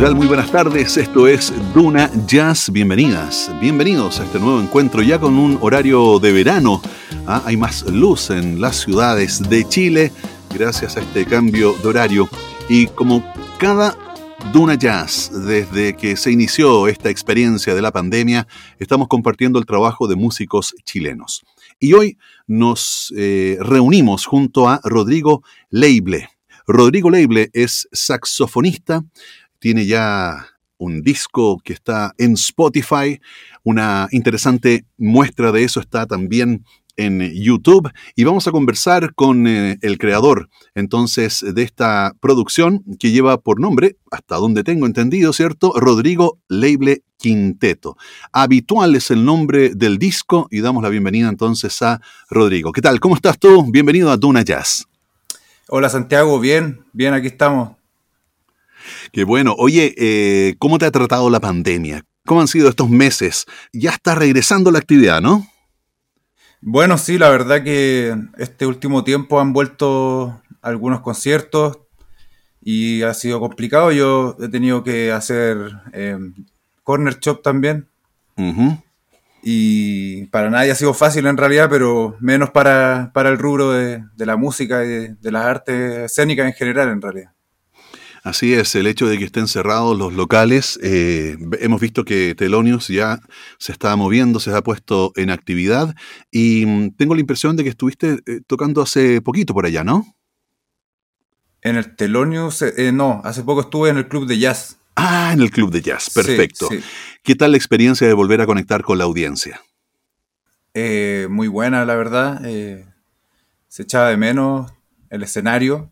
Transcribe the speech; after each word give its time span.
tal? 0.00 0.14
Muy 0.14 0.28
buenas 0.28 0.50
tardes. 0.50 0.96
Esto 0.96 1.28
es 1.28 1.52
Duna 1.74 2.10
Jazz. 2.26 2.70
Bienvenidas, 2.70 3.52
bienvenidos 3.60 4.18
a 4.18 4.24
este 4.24 4.38
nuevo 4.38 4.58
encuentro 4.58 5.02
ya 5.02 5.18
con 5.18 5.38
un 5.38 5.58
horario 5.60 6.18
de 6.18 6.32
verano. 6.32 6.80
Ah, 7.26 7.42
hay 7.44 7.58
más 7.58 7.82
luz 7.82 8.30
en 8.30 8.62
las 8.62 8.76
ciudades 8.76 9.46
de 9.50 9.68
Chile 9.68 10.10
gracias 10.54 10.96
a 10.96 11.00
este 11.00 11.26
cambio 11.26 11.74
de 11.82 11.88
horario. 11.88 12.30
Y 12.66 12.86
como 12.86 13.22
cada 13.58 13.94
Duna 14.54 14.74
Jazz, 14.74 15.32
desde 15.46 15.94
que 15.94 16.16
se 16.16 16.32
inició 16.32 16.88
esta 16.88 17.10
experiencia 17.10 17.74
de 17.74 17.82
la 17.82 17.92
pandemia, 17.92 18.46
estamos 18.78 19.06
compartiendo 19.06 19.58
el 19.58 19.66
trabajo 19.66 20.08
de 20.08 20.16
músicos 20.16 20.74
chilenos. 20.84 21.42
Y 21.78 21.92
hoy 21.92 22.16
nos 22.46 23.12
eh, 23.18 23.58
reunimos 23.60 24.24
junto 24.24 24.66
a 24.66 24.80
Rodrigo 24.82 25.42
Leible. 25.68 26.30
Rodrigo 26.66 27.10
Leible 27.10 27.50
es 27.52 27.88
saxofonista, 27.92 29.02
tiene 29.60 29.86
ya 29.86 30.46
un 30.78 31.02
disco 31.02 31.60
que 31.62 31.72
está 31.72 32.14
en 32.18 32.32
Spotify. 32.32 33.20
Una 33.62 34.08
interesante 34.10 34.84
muestra 34.96 35.52
de 35.52 35.62
eso 35.62 35.78
está 35.78 36.06
también 36.06 36.64
en 36.96 37.32
YouTube 37.32 37.90
y 38.14 38.24
vamos 38.24 38.46
a 38.46 38.50
conversar 38.50 39.14
con 39.14 39.46
eh, 39.46 39.78
el 39.80 39.96
creador 39.96 40.48
entonces 40.74 41.44
de 41.54 41.62
esta 41.62 42.12
producción 42.20 42.82
que 42.98 43.10
lleva 43.10 43.38
por 43.38 43.60
nombre, 43.60 43.96
hasta 44.10 44.36
donde 44.36 44.64
tengo 44.64 44.86
entendido, 44.86 45.32
¿cierto? 45.32 45.72
Rodrigo 45.76 46.38
Leible 46.48 47.02
Quinteto. 47.16 47.96
Habitual 48.32 48.94
es 48.96 49.10
el 49.10 49.24
nombre 49.24 49.70
del 49.74 49.98
disco 49.98 50.48
y 50.50 50.60
damos 50.60 50.82
la 50.82 50.88
bienvenida 50.88 51.28
entonces 51.28 51.80
a 51.82 52.00
Rodrigo. 52.28 52.72
¿Qué 52.72 52.82
tal? 52.82 53.00
¿Cómo 53.00 53.14
estás 53.14 53.38
tú? 53.38 53.70
Bienvenido 53.70 54.10
a 54.10 54.16
Duna 54.16 54.42
Jazz. 54.42 54.86
Hola 55.68 55.88
Santiago, 55.88 56.40
bien, 56.40 56.84
bien, 56.92 57.14
aquí 57.14 57.28
estamos. 57.28 57.79
Qué 59.12 59.24
bueno. 59.24 59.54
Oye, 59.58 59.94
eh, 59.96 60.54
¿cómo 60.58 60.78
te 60.78 60.86
ha 60.86 60.90
tratado 60.90 61.30
la 61.30 61.40
pandemia? 61.40 62.04
¿Cómo 62.26 62.40
han 62.40 62.48
sido 62.48 62.68
estos 62.68 62.88
meses? 62.88 63.46
Ya 63.72 63.90
está 63.90 64.14
regresando 64.14 64.70
la 64.70 64.78
actividad, 64.78 65.20
¿no? 65.20 65.46
Bueno, 66.60 66.98
sí, 66.98 67.16
la 67.16 67.30
verdad 67.30 67.64
que 67.64 68.14
este 68.36 68.66
último 68.66 69.02
tiempo 69.02 69.40
han 69.40 69.52
vuelto 69.52 70.42
algunos 70.60 71.00
conciertos 71.00 71.78
y 72.62 73.02
ha 73.02 73.14
sido 73.14 73.40
complicado. 73.40 73.92
Yo 73.92 74.36
he 74.40 74.48
tenido 74.48 74.84
que 74.84 75.10
hacer 75.10 75.56
eh, 75.92 76.18
corner 76.82 77.18
shop 77.18 77.42
también. 77.42 77.88
Y 79.42 80.26
para 80.26 80.50
nadie 80.50 80.70
ha 80.70 80.74
sido 80.74 80.94
fácil 80.94 81.26
en 81.26 81.36
realidad, 81.36 81.68
pero 81.70 82.16
menos 82.20 82.50
para, 82.50 83.10
el 83.14 83.38
rubro 83.38 83.72
de, 83.72 84.04
la 84.16 84.36
música 84.36 84.84
y 84.84 85.08
de 85.08 85.32
las 85.32 85.44
artes 85.44 86.10
escénicas 86.10 86.46
en 86.46 86.52
general 86.52 86.88
en 86.88 87.00
realidad. 87.00 87.32
Así 88.22 88.52
es, 88.52 88.74
el 88.74 88.86
hecho 88.86 89.06
de 89.06 89.16
que 89.16 89.24
estén 89.24 89.48
cerrados 89.48 89.96
los 89.96 90.12
locales, 90.12 90.78
eh, 90.82 91.38
hemos 91.60 91.80
visto 91.80 92.04
que 92.04 92.34
Telonius 92.34 92.88
ya 92.88 93.18
se 93.58 93.72
está 93.72 93.96
moviendo, 93.96 94.40
se 94.40 94.54
ha 94.54 94.62
puesto 94.62 95.12
en 95.16 95.30
actividad 95.30 95.94
y 96.30 96.66
mm, 96.66 96.96
tengo 96.96 97.14
la 97.14 97.20
impresión 97.20 97.56
de 97.56 97.64
que 97.64 97.70
estuviste 97.70 98.18
eh, 98.26 98.40
tocando 98.46 98.82
hace 98.82 99.22
poquito 99.22 99.54
por 99.54 99.64
allá, 99.64 99.84
¿no? 99.84 100.04
En 101.62 101.76
el 101.76 101.96
Telonius, 101.96 102.60
eh, 102.62 102.92
no, 102.92 103.22
hace 103.24 103.42
poco 103.42 103.62
estuve 103.62 103.88
en 103.88 103.96
el 103.96 104.08
club 104.08 104.26
de 104.26 104.38
jazz. 104.38 104.78
Ah, 104.96 105.30
en 105.32 105.40
el 105.40 105.50
club 105.50 105.70
de 105.70 105.80
jazz, 105.80 106.10
perfecto. 106.10 106.68
¿Qué 107.22 107.34
tal 107.34 107.52
la 107.52 107.56
experiencia 107.56 108.06
de 108.06 108.12
volver 108.12 108.42
a 108.42 108.46
conectar 108.46 108.82
con 108.82 108.98
la 108.98 109.04
audiencia? 109.04 109.62
muy 111.28 111.48
buena, 111.48 111.84
la 111.84 111.94
verdad. 111.96 112.40
se 113.68 113.82
echaba 113.82 114.08
de 114.08 114.16
menos 114.16 114.72
el 115.10 115.22
escenario 115.22 115.90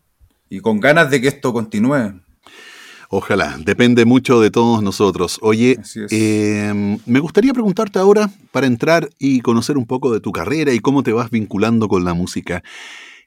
y 0.49 0.59
con 0.59 0.79
ganas 0.79 1.09
de 1.09 1.21
que 1.21 1.27
esto 1.27 1.53
continúe. 1.53 2.21
Ojalá, 3.11 3.57
depende 3.65 4.05
mucho 4.05 4.39
de 4.39 4.51
todos 4.51 4.83
nosotros. 4.83 5.39
Oye, 5.41 5.79
em, 6.11 6.99
me 7.07 7.19
gustaría 7.19 7.53
preguntarte 7.53 7.97
ahora, 7.97 8.29
para 8.51 8.67
entrar 8.67 9.09
y 9.17 9.41
conocer 9.41 9.77
un 9.77 9.87
poco 9.87 10.13
de 10.13 10.19
tu 10.19 10.31
carrera 10.31 10.73
y 10.73 10.79
cómo 10.79 11.01
te 11.01 11.11
vas 11.11 11.31
vinculando 11.31 11.87
con 11.87 12.03
la 12.03 12.13
música, 12.13 12.61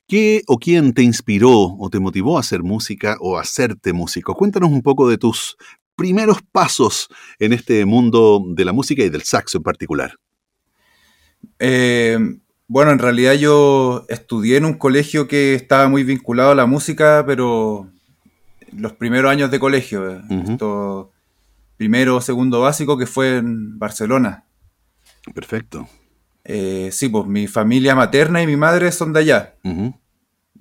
¿qué 0.07 0.43
o 0.47 0.59
quién 0.59 0.93
te 0.93 1.03
inspiró 1.03 1.77
o 1.79 1.91
te 1.91 1.99
motivó 1.99 2.37
a 2.37 2.41
hacer 2.41 2.63
música 2.63 3.17
o 3.19 3.37
a 3.37 3.41
hacerte 3.41 3.93
músico? 3.93 4.35
Cuéntanos 4.35 4.71
un 4.71 4.83
poco 4.83 5.09
de 5.09 5.19
tus 5.19 5.57
primeros 5.97 6.39
pasos 6.53 7.09
en 7.41 7.53
este 7.53 7.85
mundo 7.85 8.41
de 8.55 8.65
la 8.65 8.73
música 8.73 9.03
y 9.03 9.09
del 9.09 9.23
saxo 9.23 9.59
en 9.59 9.65
particular. 9.65 10.17
Eh, 11.59 12.19
bueno, 12.73 12.91
en 12.91 12.99
realidad 12.99 13.35
yo 13.35 14.07
estudié 14.09 14.57
en 14.57 14.65
un 14.65 14.73
colegio 14.73 15.29
que 15.29 15.55
estaba 15.55 15.89
muy 15.91 16.05
vinculado 16.05 16.53
a 16.53 16.55
la 16.55 16.65
música, 16.65 17.23
pero 17.27 17.91
los 18.75 18.95
primeros 18.95 19.31
años 19.31 19.51
de 19.51 19.61
colegio, 19.61 20.23
primero 21.77 22.17
o 22.17 22.21
segundo 22.23 22.63
básico, 22.63 22.97
que 22.97 23.05
fue 23.05 23.37
en 23.37 23.79
Barcelona. 23.79 24.47
Perfecto. 25.35 25.87
Eh, 26.45 26.89
sí, 26.93 27.11
pues 27.11 27.27
mi 27.27 27.47
familia 27.47 27.95
materna 27.95 28.41
y 28.41 28.47
mi 28.47 28.57
madre 28.57 28.91
son 28.91 29.13
de 29.13 29.21
allá. 29.21 29.55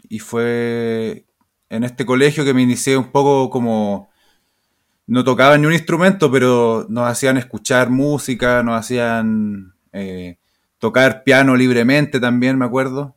Y 0.09 0.19
fue 0.19 1.25
en 1.69 1.85
este 1.85 2.05
colegio 2.05 2.43
que 2.43 2.53
me 2.53 2.61
inicié 2.61 2.97
un 2.97 3.09
poco 3.13 3.49
como... 3.49 4.09
No 5.07 5.23
tocaba 5.23 5.57
ni 5.57 5.65
un 5.65 5.71
instrumento, 5.71 6.29
pero 6.29 6.85
nos 6.89 7.07
hacían 7.07 7.37
escuchar 7.37 7.89
música, 7.89 8.63
nos 8.63 8.77
hacían... 8.77 9.75
Eh, 9.93 10.39
tocar 10.81 11.23
piano 11.23 11.55
libremente 11.55 12.19
también, 12.19 12.57
me 12.57 12.65
acuerdo. 12.65 13.15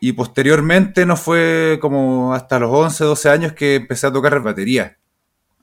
Y 0.00 0.12
posteriormente 0.12 1.06
no 1.06 1.16
fue 1.16 1.78
como 1.80 2.34
hasta 2.34 2.58
los 2.58 2.72
11, 2.72 3.04
12 3.04 3.28
años 3.28 3.52
que 3.52 3.76
empecé 3.76 4.06
a 4.06 4.12
tocar 4.12 4.42
batería. 4.42 4.96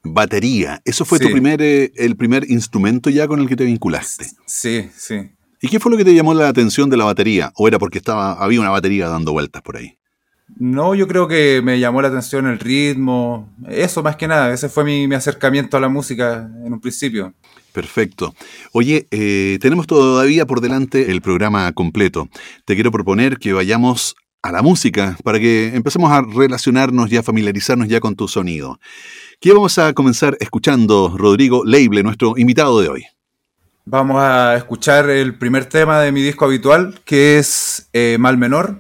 Batería, 0.04 0.80
¿eso 0.86 1.04
fue 1.04 1.20
tu 1.20 1.30
primer, 1.30 1.62
eh, 1.62 1.92
el 1.96 2.16
primer 2.16 2.50
instrumento 2.50 3.10
ya 3.10 3.28
con 3.28 3.40
el 3.40 3.48
que 3.48 3.56
te 3.56 3.66
vinculaste? 3.66 4.26
Sí, 4.46 4.90
sí. 4.96 5.32
¿Y 5.62 5.68
qué 5.68 5.80
fue 5.80 5.92
lo 5.92 5.98
que 5.98 6.06
te 6.06 6.14
llamó 6.14 6.34
la 6.34 6.48
atención 6.48 6.90
de 6.90 6.98
la 6.98 7.06
batería? 7.06 7.52
¿O 7.56 7.68
era 7.68 7.80
porque 7.80 7.98
estaba, 7.98 8.34
había 8.34 8.60
una 8.60 8.70
batería 8.70 9.08
dando 9.08 9.32
vueltas 9.32 9.62
por 9.64 9.78
ahí? 9.78 9.98
No, 10.60 10.94
yo 10.96 11.08
creo 11.08 11.28
que 11.28 11.62
me 11.64 11.80
llamó 11.80 12.02
la 12.02 12.10
atención 12.10 12.46
el 12.46 12.60
ritmo, 12.60 13.50
eso 13.68 14.04
más 14.04 14.16
que 14.16 14.28
nada, 14.28 14.54
ese 14.54 14.70
fue 14.70 14.84
mi 14.84 15.14
acercamiento 15.16 15.78
a 15.78 15.80
la 15.80 15.88
música 15.88 16.52
en 16.66 16.74
un 16.74 16.82
principio. 16.82 17.34
Perfecto. 17.74 18.34
Oye, 18.74 19.08
eh, 19.12 19.58
tenemos 19.62 19.88
todavía 19.88 20.46
por 20.46 20.62
delante 20.62 21.12
el 21.12 21.22
programa 21.22 21.72
completo. 21.72 22.28
Te 22.66 22.76
quiero 22.76 22.92
proponer 22.92 23.38
que 23.38 23.54
vayamos 23.54 24.16
a 24.42 24.52
la 24.52 24.62
música 24.62 25.18
para 25.24 25.40
que 25.40 25.76
empecemos 25.76 26.12
a 26.12 26.22
relacionarnos 26.22 27.12
y 27.12 27.18
a 27.18 27.24
familiarizarnos 27.24 27.88
ya 27.88 28.00
con 28.00 28.16
tu 28.16 28.28
sonido. 28.28 28.80
¿Qué 29.40 29.54
vamos 29.54 29.78
a 29.78 29.94
comenzar 29.94 30.38
escuchando, 30.40 31.16
Rodrigo 31.18 31.64
Leible, 31.66 32.04
nuestro 32.04 32.38
invitado 32.38 32.82
de 32.82 32.90
hoy? 32.90 33.06
Vamos 33.86 34.18
a 34.20 34.56
escuchar 34.56 35.10
el 35.10 35.38
primer 35.38 35.66
tema 35.66 36.00
de 36.02 36.12
mi 36.12 36.22
disco 36.22 36.46
habitual, 36.46 37.00
que 37.06 37.40
es 37.40 37.90
eh, 37.94 38.18
Mal 38.20 38.38
Menor. 38.38 38.80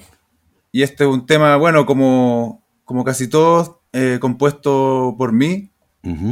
Y 0.72 0.84
este 0.84 1.04
es 1.04 1.10
un 1.10 1.26
tema, 1.26 1.58
bueno, 1.58 1.86
como, 1.86 2.64
como 2.86 3.04
casi 3.04 3.28
todos, 3.28 3.72
eh, 3.94 4.20
compuesto 4.22 5.16
por 5.18 5.32
mí. 5.32 5.70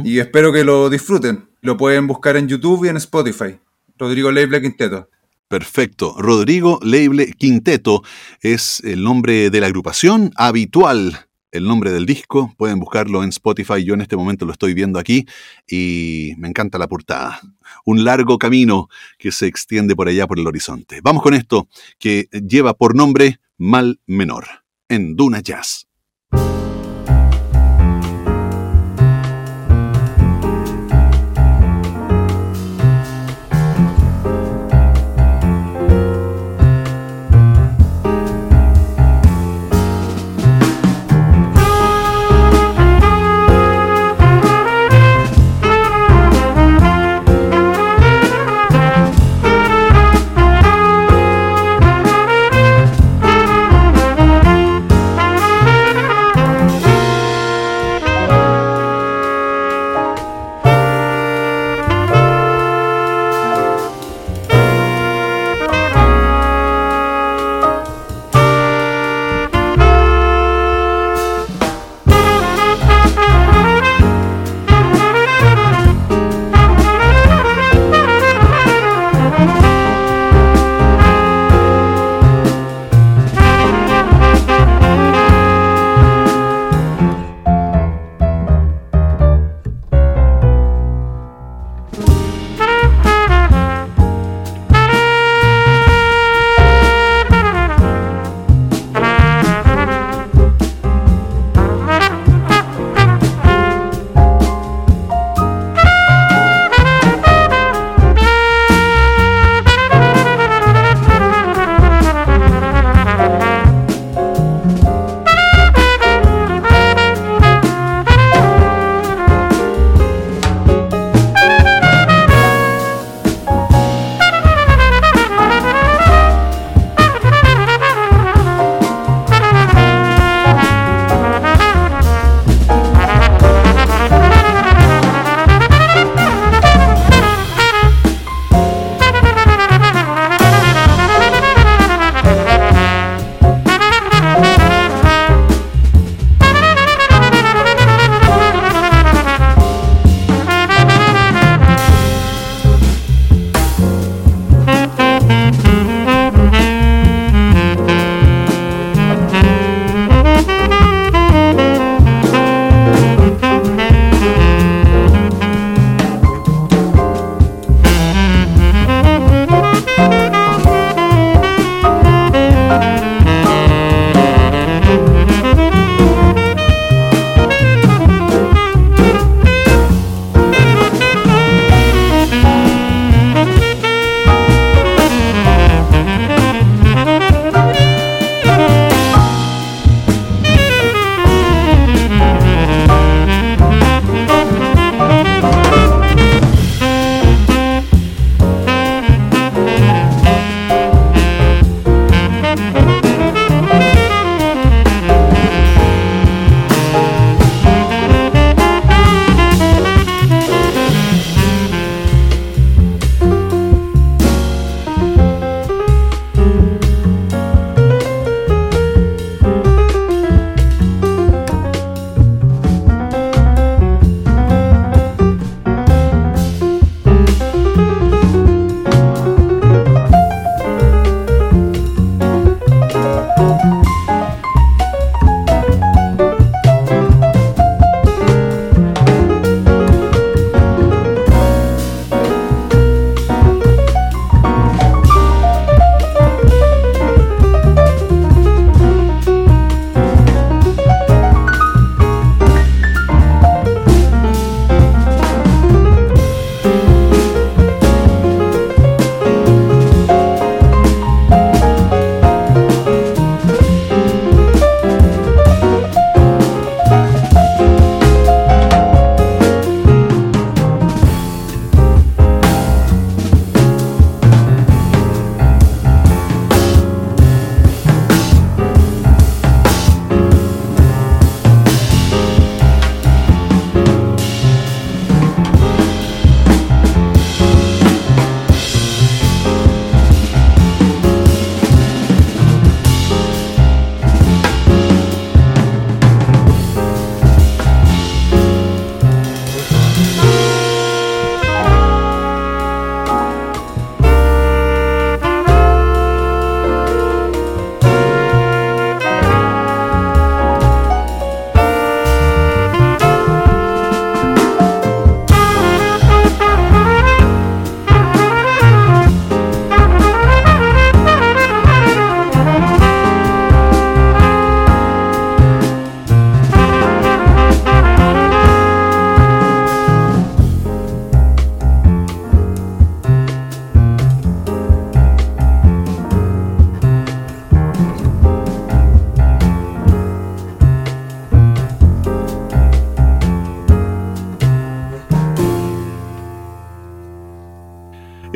Y 0.02 0.18
espero 0.18 0.52
que 0.52 0.64
lo 0.64 0.90
disfruten. 0.90 1.49
Lo 1.62 1.76
pueden 1.76 2.06
buscar 2.06 2.36
en 2.36 2.48
YouTube 2.48 2.86
y 2.86 2.88
en 2.88 2.96
Spotify. 2.96 3.58
Rodrigo 3.98 4.32
Leible 4.32 4.62
Quinteto. 4.62 5.10
Perfecto. 5.46 6.14
Rodrigo 6.16 6.78
Leible 6.82 7.32
Quinteto 7.32 8.02
es 8.40 8.80
el 8.84 9.02
nombre 9.02 9.50
de 9.50 9.60
la 9.60 9.66
agrupación 9.66 10.32
habitual. 10.36 11.26
El 11.52 11.64
nombre 11.64 11.90
del 11.90 12.06
disco, 12.06 12.54
pueden 12.56 12.78
buscarlo 12.78 13.24
en 13.24 13.30
Spotify. 13.30 13.84
Yo 13.84 13.94
en 13.94 14.00
este 14.00 14.16
momento 14.16 14.46
lo 14.46 14.52
estoy 14.52 14.72
viendo 14.72 15.00
aquí 15.00 15.26
y 15.68 16.34
me 16.38 16.46
encanta 16.46 16.78
la 16.78 16.86
portada. 16.86 17.40
Un 17.84 18.04
largo 18.04 18.38
camino 18.38 18.88
que 19.18 19.32
se 19.32 19.48
extiende 19.48 19.96
por 19.96 20.08
allá 20.08 20.28
por 20.28 20.38
el 20.38 20.46
horizonte. 20.46 21.00
Vamos 21.02 21.22
con 21.22 21.34
esto 21.34 21.68
que 21.98 22.28
lleva 22.30 22.74
por 22.74 22.94
nombre 22.94 23.40
Mal 23.58 24.00
Menor 24.06 24.46
en 24.88 25.16
Duna 25.16 25.40
Jazz. 25.40 25.89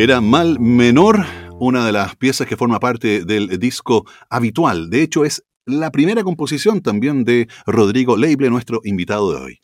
Era 0.05 0.21
Mal 0.21 0.61
Menor, 0.61 1.25
una 1.59 1.87
de 1.87 1.91
las 1.91 2.15
piezas 2.15 2.47
que 2.47 2.59
forma 2.59 2.79
parte 2.79 3.25
del 3.25 3.59
disco 3.59 4.05
habitual. 4.29 4.91
De 4.91 5.01
hecho, 5.01 5.25
es 5.25 5.45
la 5.65 5.91
primera 5.91 6.23
composición 6.23 6.83
también 6.83 7.25
de 7.25 7.49
Rodrigo 7.65 8.19
Leible, 8.19 8.51
nuestro 8.51 8.83
invitado 8.85 9.33
de 9.33 9.41
hoy. 9.41 9.61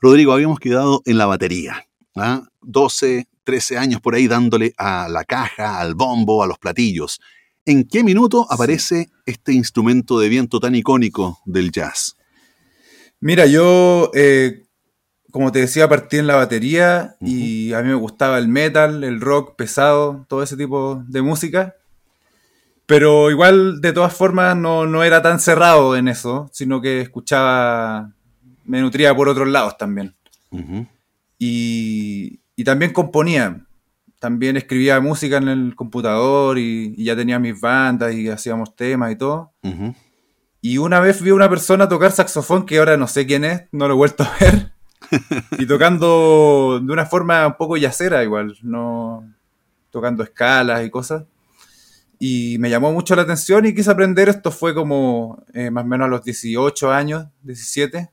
Rodrigo, 0.00 0.32
habíamos 0.32 0.58
quedado 0.58 1.00
en 1.06 1.16
la 1.16 1.26
batería. 1.26 1.86
12, 2.60 3.20
¿ah? 3.20 3.36
13 3.44 3.78
años 3.78 4.00
por 4.00 4.16
ahí 4.16 4.26
dándole 4.26 4.74
a 4.78 5.08
la 5.08 5.22
caja, 5.22 5.78
al 5.78 5.94
bombo, 5.94 6.42
a 6.42 6.48
los 6.48 6.58
platillos. 6.58 7.20
¿En 7.64 7.84
qué 7.84 8.02
minuto 8.02 8.48
aparece 8.50 9.10
este 9.26 9.52
instrumento 9.52 10.18
de 10.18 10.28
viento 10.28 10.58
tan 10.58 10.74
icónico 10.74 11.38
del 11.44 11.70
jazz? 11.70 12.16
Mira, 13.20 13.46
yo 13.46 14.10
eh, 14.12 14.63
como 15.34 15.50
te 15.50 15.58
decía, 15.58 15.88
partí 15.88 16.18
en 16.18 16.28
la 16.28 16.36
batería 16.36 17.16
y 17.20 17.72
a 17.72 17.82
mí 17.82 17.88
me 17.88 17.96
gustaba 17.96 18.38
el 18.38 18.46
metal, 18.46 19.02
el 19.02 19.20
rock 19.20 19.56
pesado, 19.56 20.24
todo 20.28 20.44
ese 20.44 20.56
tipo 20.56 21.02
de 21.08 21.22
música. 21.22 21.74
Pero 22.86 23.32
igual, 23.32 23.80
de 23.80 23.92
todas 23.92 24.14
formas, 24.14 24.56
no, 24.56 25.02
era 25.02 25.22
tan 25.22 25.40
cerrado 25.40 25.96
en 25.96 26.06
eso, 26.06 26.48
sino 26.52 26.80
que 26.80 27.00
escuchaba, 27.00 28.12
me 28.64 28.80
nutría 28.80 29.12
por 29.16 29.28
otros 29.28 29.48
lados 29.48 29.76
también. 29.76 30.14
y, 31.36 32.38
también 32.64 32.92
componía, 32.92 33.66
también 34.20 34.56
escribía 34.56 35.00
música 35.00 35.38
en 35.38 35.48
el 35.48 35.74
computador 35.74 36.60
y, 36.60 36.94
ya 37.02 37.16
tenía 37.16 37.40
mis 37.40 37.60
bandas 37.60 38.14
y 38.14 38.28
hacíamos 38.28 38.76
temas 38.76 39.10
y 39.10 39.16
todo. 39.16 39.50
Y 40.60 40.78
una 40.78 41.00
vez 41.00 41.20
vi 41.22 41.30
a 41.30 41.34
una 41.34 41.50
persona 41.50 41.88
tocar 41.88 42.12
saxofón 42.12 42.66
que 42.66 42.78
ahora 42.78 42.96
no 42.96 43.08
sé 43.08 43.26
quién 43.26 43.44
es, 43.44 43.64
no 43.72 43.88
lo 43.88 43.94
he 43.94 43.96
vuelto 43.96 44.22
a 44.22 44.32
ver. 44.38 44.74
y 45.58 45.66
tocando 45.66 46.80
de 46.82 46.92
una 46.92 47.06
forma 47.06 47.46
un 47.46 47.56
poco 47.56 47.76
yacera 47.76 48.22
igual, 48.22 48.56
no 48.62 49.24
tocando 49.90 50.24
escalas 50.24 50.84
y 50.84 50.90
cosas. 50.90 51.24
Y 52.18 52.56
me 52.58 52.70
llamó 52.70 52.92
mucho 52.92 53.14
la 53.14 53.22
atención 53.22 53.64
y 53.64 53.74
quise 53.74 53.90
aprender. 53.90 54.28
Esto 54.28 54.50
fue 54.50 54.74
como 54.74 55.44
eh, 55.52 55.70
más 55.70 55.84
o 55.84 55.86
menos 55.86 56.06
a 56.06 56.08
los 56.08 56.24
18 56.24 56.92
años, 56.92 57.26
17, 57.42 58.10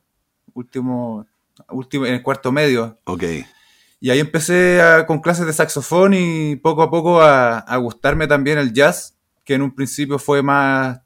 último, 0.54 1.26
último 1.70 2.06
en 2.06 2.16
el 2.16 2.24
cuarto 2.24 2.52
medio. 2.52 3.00
Ok. 3.06 3.24
Y 4.00 4.10
ahí 4.10 4.20
empecé 4.20 4.80
con 5.08 5.22
clases 5.22 5.46
de 5.46 5.54
saxofón 5.54 6.14
y 6.14 6.56
poco 6.56 6.82
a 6.82 6.90
poco 6.90 7.22
a, 7.22 7.78
gustarme 7.78 8.28
también 8.28 8.58
el 8.58 8.74
jazz, 8.74 9.16
que 9.44 9.54
en 9.54 9.62
un 9.62 9.76
principio 9.76 10.18
fue 10.18 10.42
más, 10.42 11.02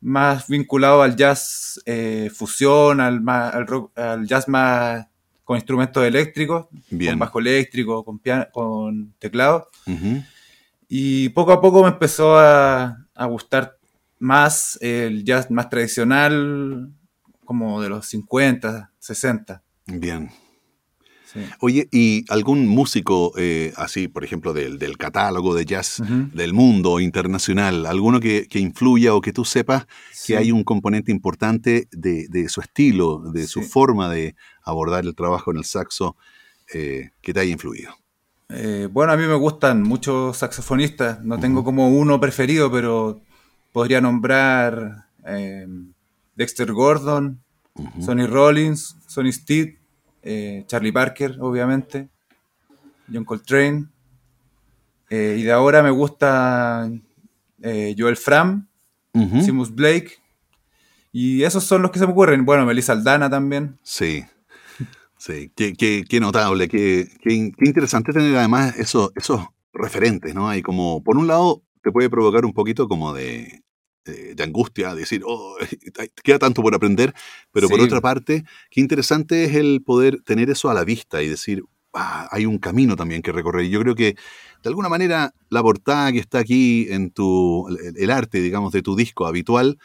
más 0.00 0.48
vinculado 0.48 1.02
al 1.02 1.16
jazz 1.16 1.80
eh, 1.86 2.30
fusión, 2.34 3.00
al, 3.00 3.22
al, 3.28 3.66
rock, 3.66 3.96
al 3.98 4.26
jazz 4.26 4.48
más 4.48 5.06
con 5.44 5.56
instrumentos 5.56 6.04
eléctricos, 6.04 6.66
con 6.88 7.18
bajo 7.18 7.38
eléctrico, 7.38 8.04
con, 8.04 8.20
con 8.52 9.14
teclado. 9.18 9.68
Y 10.88 11.28
poco 11.30 11.52
a 11.52 11.60
poco 11.60 11.82
me 11.82 11.88
empezó 11.88 12.38
a, 12.38 13.06
gustar 13.28 13.78
más 14.18 14.78
el 14.80 15.24
jazz 15.24 15.50
más 15.50 15.68
tradicional, 15.68 16.90
como 17.44 17.82
de 17.82 17.88
los 17.90 18.06
50, 18.06 18.90
60. 18.98 19.62
Bien. 19.86 20.30
Oye, 21.60 21.88
¿y 21.90 22.24
algún 22.28 22.66
músico 22.66 23.32
eh, 23.36 23.72
así, 23.76 24.08
por 24.08 24.24
ejemplo, 24.24 24.52
del, 24.52 24.78
catálogo 24.98 25.54
de 25.54 25.64
jazz 25.64 26.02
del 26.32 26.52
mundo 26.52 27.00
internacional, 27.00 27.86
alguno 27.86 28.20
que, 28.20 28.46
influya 28.54 29.14
o 29.14 29.20
que 29.20 29.32
tú 29.32 29.44
sepas 29.44 29.86
que 30.26 30.36
hay 30.36 30.52
un 30.52 30.64
componente 30.64 31.10
importante 31.10 31.88
de, 31.90 32.48
su 32.48 32.60
estilo, 32.60 33.18
de 33.32 33.46
su 33.46 33.62
forma 33.62 34.08
de 34.08 34.36
abordar 34.62 35.04
el 35.04 35.14
trabajo 35.14 35.50
en 35.50 35.58
el 35.58 35.64
saxo 35.64 36.16
eh, 36.72 37.10
que 37.20 37.32
te 37.32 37.40
haya 37.40 37.52
influido? 37.52 37.92
Eh, 38.50 38.88
bueno, 38.90 39.12
a 39.12 39.16
mí 39.16 39.26
me 39.26 39.34
gustan 39.34 39.82
muchos 39.82 40.36
saxofonistas, 40.38 41.22
no 41.24 41.38
tengo 41.40 41.64
como 41.64 41.88
uno 41.88 42.20
preferido, 42.20 42.70
pero 42.70 43.20
podría 43.72 44.00
nombrar 44.00 45.06
Dexter 46.36 46.72
Gordon, 46.72 47.42
Sonny 48.00 48.26
Rollins, 48.26 48.96
Sonny 49.08 49.32
Steed, 49.32 49.74
eh, 50.24 50.64
Charlie 50.66 50.90
Parker, 50.90 51.36
obviamente, 51.40 52.08
John 53.12 53.24
Coltrane, 53.24 53.86
eh, 55.10 55.36
y 55.38 55.42
de 55.42 55.52
ahora 55.52 55.82
me 55.82 55.90
gusta 55.90 56.90
eh, 57.62 57.94
Joel 57.96 58.16
Fram, 58.16 58.66
Simus 59.12 59.72
Blake, 59.72 60.12
y 61.12 61.44
esos 61.44 61.62
son 61.62 61.82
los 61.82 61.90
que 61.90 61.98
se 61.98 62.06
me 62.06 62.12
ocurren. 62.12 62.44
Bueno, 62.44 62.66
Melissa 62.66 62.92
Aldana 62.92 63.30
también. 63.30 63.78
Sí. 63.82 64.24
Sí, 65.16 65.50
qué, 65.54 66.20
notable, 66.20 66.68
qué, 66.68 67.08
interesante 67.24 68.12
tener 68.12 68.36
además 68.36 68.76
esos, 68.78 69.10
esos 69.14 69.46
referentes, 69.72 70.34
¿no? 70.34 70.48
Hay 70.48 70.60
como, 70.60 71.02
por 71.02 71.16
un 71.16 71.26
lado, 71.26 71.62
te 71.82 71.92
puede 71.92 72.10
provocar 72.10 72.44
un 72.44 72.52
poquito 72.52 72.88
como 72.88 73.14
de, 73.14 73.63
de 74.04 74.42
angustia, 74.42 74.94
decir, 74.94 75.22
oh, 75.26 75.56
queda 76.22 76.38
tanto 76.38 76.62
por 76.62 76.74
aprender, 76.74 77.14
pero 77.52 77.68
por 77.68 77.80
otra 77.80 78.00
parte, 78.00 78.44
qué 78.70 78.80
interesante 78.80 79.44
es 79.44 79.54
el 79.54 79.82
poder 79.82 80.20
tener 80.22 80.50
eso 80.50 80.70
a 80.70 80.74
la 80.74 80.84
vista 80.84 81.22
y 81.22 81.28
decir, 81.28 81.64
ah, 81.94 82.28
hay 82.30 82.46
un 82.46 82.58
camino 82.58 82.96
también 82.96 83.22
que 83.22 83.32
recorrer. 83.32 83.68
Yo 83.68 83.80
creo 83.80 83.94
que, 83.94 84.14
de 84.62 84.68
alguna 84.68 84.88
manera, 84.88 85.32
la 85.48 85.62
portada 85.62 86.12
que 86.12 86.18
está 86.18 86.38
aquí 86.38 86.86
en 86.90 87.10
tu, 87.10 87.66
el, 87.96 88.10
arte, 88.10 88.40
digamos, 88.40 88.72
de 88.72 88.82
tu 88.82 88.96
disco 88.96 89.26
habitual, 89.26 89.78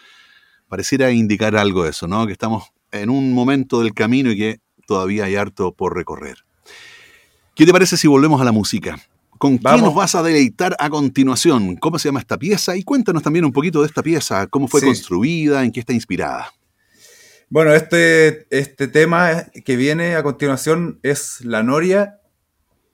pareciera 0.68 1.12
indicar 1.12 1.56
algo 1.56 1.84
de 1.84 1.92
eso, 1.92 2.08
¿no? 2.08 2.26
Que 2.26 2.34
estamos 2.34 2.72
en 2.92 3.10
un 3.10 3.34
momento 3.34 3.82
del 3.82 3.94
camino 3.94 4.32
y 4.32 4.38
que 4.38 4.60
todavía 4.86 5.26
hay 5.26 5.36
harto 5.36 5.74
por 5.74 5.96
recorrer. 5.96 6.40
¿Qué 7.56 7.66
te 7.66 7.72
parece 7.72 7.98
si 7.98 8.08
volvemos 8.08 8.42
a 8.42 8.46
la 8.46 8.52
música? 8.52 9.00
¿Con 9.40 9.58
quién 9.58 9.80
nos 9.80 9.96
vas 9.96 10.16
a 10.16 10.22
deleitar 10.22 10.76
a 10.80 10.90
continuación? 10.90 11.78
¿Cómo 11.78 11.98
se 11.98 12.10
llama 12.10 12.20
esta 12.20 12.38
pieza? 12.38 12.76
Y 12.76 12.84
cuéntanos 12.84 13.24
también 13.24 13.46
un 13.46 13.54
poquito 13.54 13.80
de 13.80 13.88
esta 13.88 14.04
pieza, 14.04 14.46
cómo 14.48 14.68
fue 14.68 14.82
construida, 14.82 15.64
en 15.64 15.72
qué 15.72 15.80
está 15.80 15.94
inspirada. 15.94 16.52
Bueno, 17.50 17.74
este, 17.74 18.46
este 18.50 18.90
tema 18.90 19.46
que 19.64 19.78
viene 19.78 20.18
a 20.18 20.24
continuación 20.24 21.00
es 21.04 21.40
La 21.46 21.64
Noria, 21.64 22.20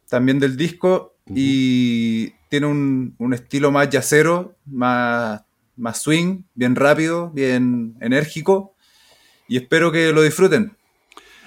también 0.08 0.38
del 0.40 0.56
disco, 0.56 1.18
y 1.28 2.30
tiene 2.48 2.68
un, 2.68 3.34
estilo 3.34 3.72
más 3.72 3.90
yacero, 3.90 4.56
más, 4.68 5.42
más 5.76 6.00
swing, 6.00 6.44
bien 6.54 6.76
rápido, 6.76 7.32
bien 7.32 7.98
enérgico, 8.02 8.76
y 9.48 9.58
espero 9.58 9.92
que 9.92 10.14
lo 10.14 10.22
disfruten. 10.22 10.78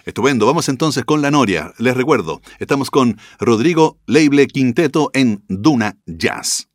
Estupendo, 0.08 0.46
vamos 0.46 0.70
entonces 0.70 1.04
con 1.04 1.20
la 1.20 1.30
Noria. 1.30 1.74
Les 1.76 1.94
recuerdo, 1.94 2.40
estamos 2.58 2.90
con 2.90 3.18
Rodrigo 3.38 3.98
Leible 4.06 4.46
Quinteto 4.46 5.10
en 5.12 5.44
Duna 5.48 5.98
Jazz. 6.06 6.66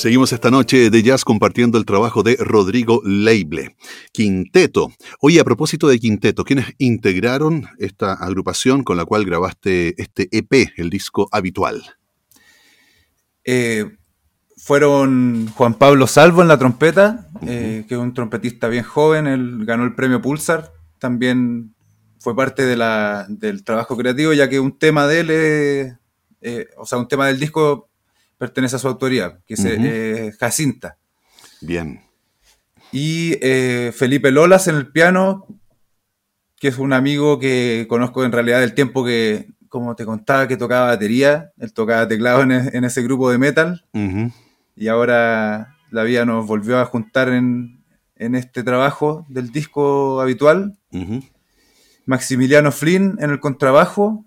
Seguimos 0.00 0.32
esta 0.32 0.50
noche 0.50 0.88
de 0.88 1.02
jazz 1.02 1.26
compartiendo 1.26 1.76
el 1.76 1.84
trabajo 1.84 2.22
de 2.22 2.34
Rodrigo 2.40 3.02
Leible. 3.04 3.76
Quinteto. 4.12 4.92
Oye, 5.20 5.40
a 5.40 5.44
propósito 5.44 5.88
de 5.88 5.98
Quinteto, 5.98 6.42
¿quiénes 6.42 6.72
integraron 6.78 7.66
esta 7.78 8.14
agrupación 8.14 8.82
con 8.82 8.96
la 8.96 9.04
cual 9.04 9.26
grabaste 9.26 10.00
este 10.00 10.30
EP, 10.32 10.72
el 10.78 10.88
disco 10.88 11.28
habitual? 11.32 11.82
Eh, 13.44 13.94
fueron 14.56 15.48
Juan 15.48 15.74
Pablo 15.74 16.06
Salvo 16.06 16.40
en 16.40 16.48
la 16.48 16.58
trompeta, 16.58 17.28
eh, 17.42 17.84
que 17.86 17.94
es 17.94 18.00
un 18.00 18.14
trompetista 18.14 18.68
bien 18.68 18.84
joven, 18.84 19.26
él 19.26 19.66
ganó 19.66 19.84
el 19.84 19.94
premio 19.94 20.22
Pulsar, 20.22 20.72
también 20.98 21.74
fue 22.20 22.34
parte 22.34 22.64
del 22.64 23.64
trabajo 23.64 23.98
creativo, 23.98 24.32
ya 24.32 24.48
que 24.48 24.60
un 24.60 24.78
tema 24.78 25.06
de 25.06 25.20
él 25.20 25.30
es, 25.30 25.94
eh, 26.40 26.68
o 26.78 26.86
sea, 26.86 26.96
un 26.96 27.06
tema 27.06 27.26
del 27.26 27.38
disco 27.38 27.89
pertenece 28.40 28.76
a 28.76 28.78
su 28.78 28.88
autoría, 28.88 29.38
que 29.46 29.52
es 29.52 29.64
eh, 29.66 30.32
Jacinta. 30.40 30.96
Bien. 31.60 32.00
Y 32.90 33.36
eh, 33.42 33.92
Felipe 33.94 34.30
Lolas 34.30 34.66
en 34.66 34.76
el 34.76 34.90
piano, 34.90 35.46
que 36.58 36.68
es 36.68 36.78
un 36.78 36.94
amigo 36.94 37.38
que 37.38 37.84
conozco 37.86 38.24
en 38.24 38.32
realidad 38.32 38.60
del 38.60 38.72
tiempo 38.72 39.04
que, 39.04 39.50
como 39.68 39.94
te 39.94 40.06
contaba, 40.06 40.48
que 40.48 40.56
tocaba 40.56 40.86
batería, 40.86 41.52
él 41.58 41.74
tocaba 41.74 42.08
teclado 42.08 42.40
en, 42.40 42.52
e, 42.52 42.70
ese 42.72 43.02
grupo 43.02 43.30
de 43.30 43.36
metal, 43.36 43.84
y 44.74 44.88
ahora 44.88 45.76
la 45.90 46.02
vida 46.04 46.24
nos 46.24 46.46
volvió 46.46 46.78
a 46.78 46.86
juntar 46.86 47.28
en, 47.28 47.84
este 48.16 48.62
trabajo 48.62 49.26
del 49.28 49.52
disco 49.52 50.22
habitual. 50.22 50.78
Maximiliano 52.06 52.72
Flynn 52.72 53.18
en 53.20 53.30
el 53.30 53.40
contrabajo 53.40 54.24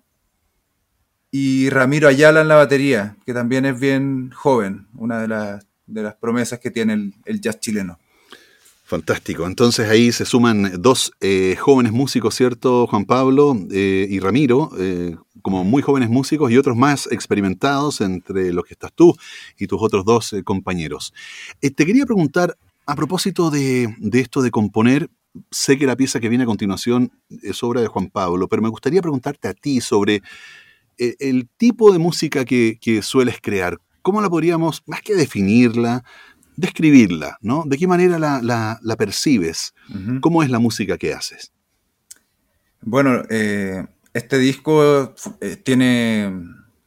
y 1.35 1.71
Ramiro 1.71 2.07
Ayala 2.07 2.41
en 2.41 2.47
la 2.47 2.53
batería, 2.53 3.17
que 3.25 3.33
también 3.33 3.65
es 3.65 3.79
bien 3.79 4.29
joven, 4.35 4.85
una 4.93 5.19
de, 5.19 5.27
las, 5.27 6.15
promesas 6.21 6.59
que 6.59 6.69
tiene 6.69 7.11
el, 7.25 7.41
jazz 7.41 7.59
chileno. 7.59 7.97
Fantástico. 8.83 9.47
Entonces 9.47 9.89
ahí 9.89 10.11
se 10.11 10.25
suman 10.25 10.79
dos 10.79 11.11
eh, 11.21 11.55
jóvenes 11.59 11.91
músicos, 11.91 12.35
¿cierto? 12.35 12.85
Juan 12.85 13.05
Pablo 13.05 13.57
eh, 13.71 14.05
y 14.07 14.19
Ramiro, 14.19 14.69
eh, 14.77 15.17
como 15.41 15.63
muy 15.63 15.81
jóvenes 15.81 16.11
músicos 16.11 16.51
y 16.51 16.57
otros 16.59 16.77
más 16.77 17.09
experimentados 17.11 18.01
entre 18.01 18.53
los 18.53 18.63
que 18.65 18.75
estás 18.75 18.93
tú 18.93 19.17
y 19.57 19.65
tus 19.65 19.81
otros 19.81 20.05
dos 20.05 20.35
compañeros. 20.43 21.15
te 21.59 21.83
quería 21.83 22.05
preguntar, 22.05 22.55
a 22.85 22.95
propósito 22.95 23.49
de, 23.49 23.91
de, 23.97 24.19
esto 24.19 24.43
de 24.43 24.51
componer, 24.51 25.09
sé 25.49 25.79
que 25.79 25.87
la 25.87 25.95
pieza 25.95 26.19
que 26.19 26.29
viene 26.29 26.43
a 26.43 26.47
continuación 26.47 27.11
es 27.41 27.63
obra 27.63 27.81
de 27.81 27.87
Juan 27.87 28.11
Pablo, 28.11 28.47
pero 28.47 28.61
me 28.61 28.69
gustaría 28.69 29.01
preguntarte 29.01 29.47
a 29.47 29.55
ti 29.55 29.81
sobre 29.81 30.21
e, 31.09 31.15
el 31.19 31.49
tipo 31.57 31.91
de 31.91 31.99
música 31.99 32.45
que, 32.45 32.99
sueles 33.01 33.37
crear, 33.41 33.79
¿cómo 34.01 34.21
la 34.21 34.29
podríamos, 34.29 34.83
más 34.85 35.01
que 35.01 35.15
definirla, 35.15 36.03
describirla, 36.55 37.37
¿no? 37.41 37.63
¿De 37.65 37.77
qué 37.77 37.87
manera 37.87 38.19
la, 38.19 38.95
percibes? 38.97 39.73
¿Cómo 40.21 40.43
es 40.43 40.49
la 40.49 40.59
música 40.59 40.97
que 40.97 41.13
haces? 41.13 41.51
Bueno, 42.81 43.23
eh, 43.29 43.85
este 44.13 44.37
disco 44.37 45.15
eh, 45.41 45.55
tiene 45.55 46.31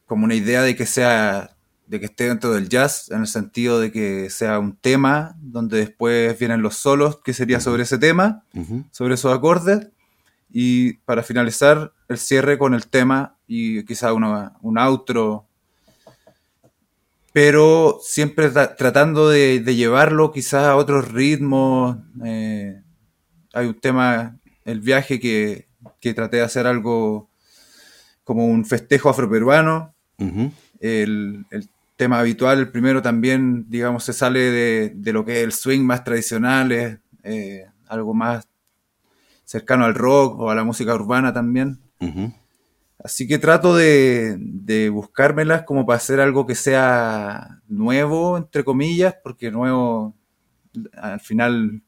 como 0.05 0.25
una 0.25 0.35
idea 0.35 0.61
de 0.61 0.75
que 0.75 0.85
sea 0.85 1.57
de 1.87 1.99
que 1.99 2.05
esté 2.05 2.27
dentro 2.27 2.51
del 2.51 2.69
jazz, 2.69 3.09
en 3.11 3.21
el 3.21 3.27
sentido 3.27 3.79
de 3.79 3.91
que 3.91 4.29
sea 4.29 4.59
un 4.59 4.75
tema 4.75 5.35
donde 5.39 5.77
después 5.77 6.37
vienen 6.37 6.61
los 6.61 6.75
solos, 6.75 7.19
que 7.23 7.33
sería 7.33 7.59
sobre 7.61 7.83
ese 7.83 7.97
tema, 7.97 8.43
sobre 8.91 9.13
esos 9.15 9.33
acordes, 9.33 9.87
y 10.51 10.93
para 10.99 11.23
finalizar, 11.23 11.93
el 12.07 12.17
cierre 12.17 12.57
con 12.57 12.73
el 12.73 12.87
tema 12.87 13.37
y 13.47 13.83
quizá 13.83 14.13
un 14.13 14.77
outro. 14.77 15.47
Pero 17.33 17.99
siempre 18.01 18.49
tratando 18.49 19.29
de, 19.29 19.59
llevarlo 19.75 20.31
quizás 20.31 20.63
a 20.63 20.75
otros 20.75 21.11
ritmos. 21.11 21.97
Eh, 22.25 22.81
hay 23.53 23.67
un 23.67 23.79
tema, 23.79 24.37
el 24.65 24.81
viaje, 24.81 25.19
que, 25.19 25.67
traté 26.15 26.37
de 26.37 26.43
hacer 26.43 26.65
algo 26.65 27.29
como 28.23 28.45
un 28.45 28.65
festejo 28.65 29.09
afroperuano. 29.09 29.93
el, 30.79 31.45
tema 31.95 32.19
habitual, 32.19 32.59
el 32.59 32.71
primero 32.71 33.01
también, 33.01 33.65
digamos, 33.69 34.03
se 34.03 34.13
sale 34.13 34.39
de, 34.93 35.13
lo 35.13 35.25
que 35.25 35.39
es 35.39 35.43
el 35.43 35.51
swing 35.51 35.81
más 35.81 36.03
tradicional, 36.03 36.71
es 36.71 36.99
eh, 37.23 37.65
algo 37.87 38.13
más 38.13 38.47
cercano 39.45 39.85
al 39.85 39.95
rock 39.95 40.39
o 40.39 40.51
a 40.51 40.55
la 40.55 40.63
música 40.63 40.93
urbana 40.93 41.33
también. 41.33 41.79
Así 43.03 43.27
que 43.27 43.37
trato 43.37 43.75
de, 43.75 44.35
de, 44.39 44.89
buscármelas 44.89 45.63
como 45.63 45.85
para 45.85 45.97
hacer 45.97 46.19
algo 46.19 46.45
que 46.45 46.55
sea 46.55 47.61
nuevo, 47.67 48.37
entre 48.37 48.63
comillas, 48.63 49.15
porque 49.23 49.51
nuevo 49.51 50.15
al 50.93 51.19
final 51.19 51.81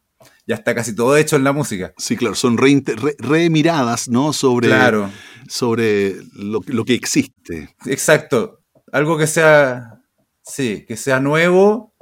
ya 0.45 0.55
está 0.55 0.75
casi 0.75 0.95
todo 0.95 1.17
hecho 1.17 1.35
en 1.35 1.43
la 1.43 1.53
música. 1.53 1.93
Sí, 1.97 2.15
claro, 2.17 2.35
son 2.35 2.57
remiradas, 2.57 4.07
re, 4.07 4.13
¿no? 4.13 4.33
Sobre, 4.33 4.69
sobre 5.47 6.15
lo, 6.33 6.61
lo, 6.65 6.85
que 6.85 6.93
existe. 6.93 7.75
Exacto, 7.85 8.59
algo 8.91 9.17
que 9.17 9.27
sea, 9.27 10.01
sí, 10.43 10.85
que 10.87 10.97
sea 10.97 11.19
nuevo 11.19 11.93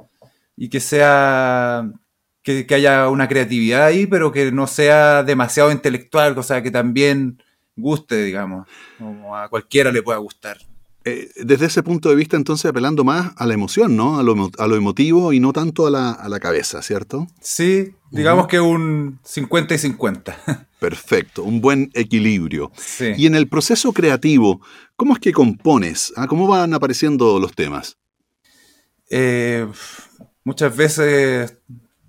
y 0.56 0.68
que 0.68 0.80
sea 0.80 1.90
que, 2.42 2.74
haya 2.74 3.08
una 3.08 3.28
creatividad 3.28 3.84
ahí, 3.84 4.06
pero 4.06 4.32
que 4.32 4.50
no 4.52 4.66
sea 4.66 5.22
demasiado 5.22 5.70
intelectual, 5.70 6.36
o 6.38 6.42
sea, 6.42 6.62
que 6.62 6.70
también 6.70 7.42
guste, 7.78 8.24
digamos, 8.24 8.66
como 8.98 9.36
a 9.36 9.48
cualquiera 9.48 9.90
le 9.90 10.02
pueda 10.02 10.18
gustar. 10.18 10.58
Eh, 11.04 11.30
desde 11.36 11.66
ese 11.66 11.82
punto 11.82 12.10
de 12.10 12.16
vista, 12.16 12.36
entonces, 12.36 12.66
apelando 12.66 13.02
más 13.04 13.32
a 13.36 13.46
la 13.46 13.54
emoción, 13.54 13.96
¿no? 13.96 14.18
A 14.18 14.22
lo, 14.22 14.76
emotivo 14.76 15.32
y 15.32 15.40
no 15.40 15.52
tanto 15.52 15.86
a 15.86 15.90
la, 15.90 16.40
cabeza, 16.40 16.82
¿cierto? 16.82 17.26
Sí, 17.40 17.94
digamos 18.10 18.46
que 18.46 18.60
un 18.60 19.18
50 19.24 19.74
y 19.74 19.78
50. 19.78 20.66
Perfecto, 20.78 21.44
un 21.44 21.60
buen 21.60 21.90
equilibrio. 21.94 22.70
Y 23.16 23.26
en 23.26 23.34
el 23.34 23.48
proceso 23.48 23.92
creativo, 23.92 24.60
¿cómo 24.96 25.14
es 25.14 25.20
que 25.20 25.32
compones? 25.32 26.12
¿Ah? 26.16 26.26
¿Cómo 26.26 26.46
van 26.46 26.74
apareciendo 26.74 27.38
los 27.38 27.54
temas? 27.54 27.96
Eh, 29.10 29.66
muchas 30.44 30.76
veces 30.76 31.58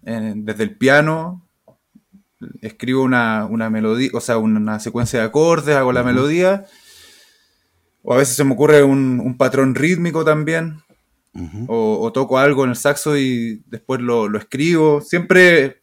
desde 0.01 0.63
el 0.63 0.75
piano, 0.77 1.48
escribo 2.61 3.03
una, 3.03 3.47
melodía, 3.69 4.09
o 4.13 4.21
sea, 4.21 4.37
una 4.37 4.79
secuencia 4.79 5.19
de 5.19 5.25
acordes, 5.25 5.75
hago 5.75 5.91
la 5.91 6.03
melodía, 6.03 6.65
o 8.03 8.13
a 8.13 8.17
veces 8.17 8.35
se 8.35 8.43
me 8.43 8.53
ocurre 8.53 8.83
un, 8.83 9.35
patrón 9.37 9.75
rítmico 9.75 10.23
también, 10.23 10.81
o, 11.67 12.11
toco 12.13 12.37
algo 12.37 12.63
en 12.63 12.71
el 12.71 12.75
saxo 12.75 13.17
y 13.17 13.63
después 13.67 14.01
lo, 14.01 14.35
escribo. 14.37 15.01
Siempre 15.01 15.81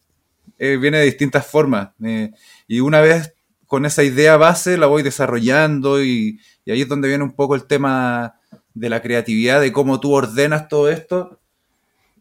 eh, 0.58 0.76
viene 0.76 0.98
de 0.98 1.04
distintas 1.04 1.46
formas. 1.46 1.90
Eh, 2.02 2.30
y 2.66 2.80
una 2.80 3.00
vez 3.00 3.34
con 3.66 3.86
esa 3.86 4.02
idea 4.02 4.36
base 4.36 4.76
la 4.76 4.86
voy 4.86 5.02
desarrollando 5.02 6.02
y, 6.02 6.40
y, 6.64 6.70
ahí 6.70 6.82
es 6.82 6.88
donde 6.88 7.08
viene 7.08 7.24
un 7.24 7.34
poco 7.34 7.54
el 7.54 7.66
tema 7.66 8.34
de 8.74 8.90
la 8.90 9.00
creatividad, 9.00 9.60
de 9.60 9.72
cómo 9.72 10.00
tú 10.00 10.12
ordenas 10.12 10.68
todo 10.68 10.90
esto 10.90 11.40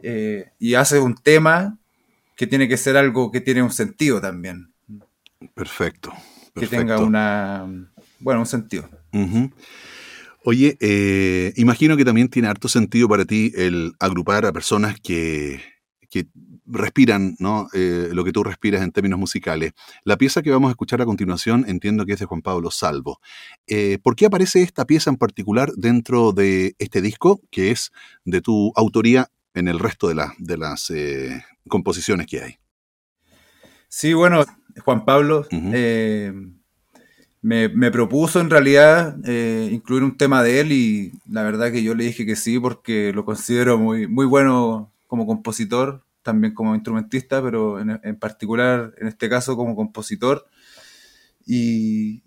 eh, 0.01 0.51
y 0.59 0.75
haces 0.75 1.01
un 1.01 1.15
tema 1.15 1.77
que 2.35 2.47
tiene 2.47 2.67
que 2.67 2.77
ser 2.77 2.97
algo 2.97 3.31
que 3.31 3.41
tiene 3.41 3.63
un 3.63 3.71
sentido 3.71 4.21
también. 4.21 4.73
Perfecto. 5.53 6.13
Que 6.53 6.67
tenga 6.67 6.99
una, 6.99 7.65
bueno, 8.19 8.41
un 8.41 8.45
sentido. 8.45 8.89
Oye, 10.43 10.77
eh, 10.79 11.53
imagino 11.55 11.97
que 11.97 12.05
también 12.05 12.29
tiene 12.29 12.47
harto 12.47 12.67
sentido 12.67 13.09
para 13.09 13.25
ti 13.25 13.51
el 13.55 13.93
agrupar 13.99 14.45
a 14.45 14.53
personas 14.53 14.99
que, 14.99 15.59
respiran 16.67 17.35
¿no? 17.39 17.67
Eh, 17.73 18.09
lo 18.13 18.23
que 18.23 18.31
tú 18.31 18.43
respiras 18.43 18.81
en 18.81 18.91
términos 18.91 19.19
musicales. 19.19 19.73
La 20.03 20.17
pieza 20.17 20.41
que 20.41 20.49
vamos 20.49 20.69
a 20.69 20.71
escuchar 20.71 21.01
a 21.01 21.05
continuación 21.05 21.65
entiendo 21.67 22.05
que 22.05 22.13
es 22.13 22.19
de 22.19 22.25
Juan 22.25 22.41
Pablo 22.41 22.71
Salvo. 22.71 23.19
Eh, 23.67 23.99
¿Por 24.01 24.15
qué 24.15 24.25
aparece 24.25 24.61
esta 24.61 24.85
pieza 24.85 25.09
en 25.09 25.17
particular 25.17 25.71
dentro 25.75 26.31
de 26.31 26.75
este 26.79 27.01
disco 27.01 27.41
que 27.51 27.71
es 27.71 27.91
de 28.23 28.41
tu 28.41 28.71
autoría 28.75 29.29
en 29.53 29.67
el 29.67 29.77
resto 29.77 30.07
de, 30.07 30.25
de 30.39 30.57
las 30.57 30.89
composiciones 31.67 32.27
que 32.27 32.41
hay. 32.41 32.57
Sí, 33.87 34.13
bueno, 34.13 34.43
Juan 34.83 35.05
Pablo 35.05 35.47
eh, 35.51 36.33
me, 37.41 37.91
propuso 37.91 38.39
en 38.39 38.49
realidad 38.49 39.15
eh, 39.25 39.69
incluir 39.71 40.03
un 40.03 40.17
tema 40.17 40.43
de 40.43 40.59
él 40.59 40.71
y 40.71 41.11
la 41.29 41.43
verdad 41.43 41.71
que 41.71 41.83
yo 41.83 41.95
le 41.95 42.03
dije 42.03 42.25
que 42.25 42.35
sí 42.35 42.59
porque 42.59 43.13
lo 43.13 43.23
considero 43.23 43.77
muy, 43.77 44.07
muy 44.07 44.25
bueno 44.25 44.91
como 45.07 45.25
compositor, 45.25 46.03
también 46.23 46.53
como 46.53 46.73
instrumentista, 46.73 47.41
pero 47.41 47.79
en, 47.79 48.15
particular 48.17 48.93
en 48.97 49.07
este 49.07 49.29
caso 49.29 49.55
como 49.55 49.75
compositor. 49.75 50.45
Y, 51.45 52.23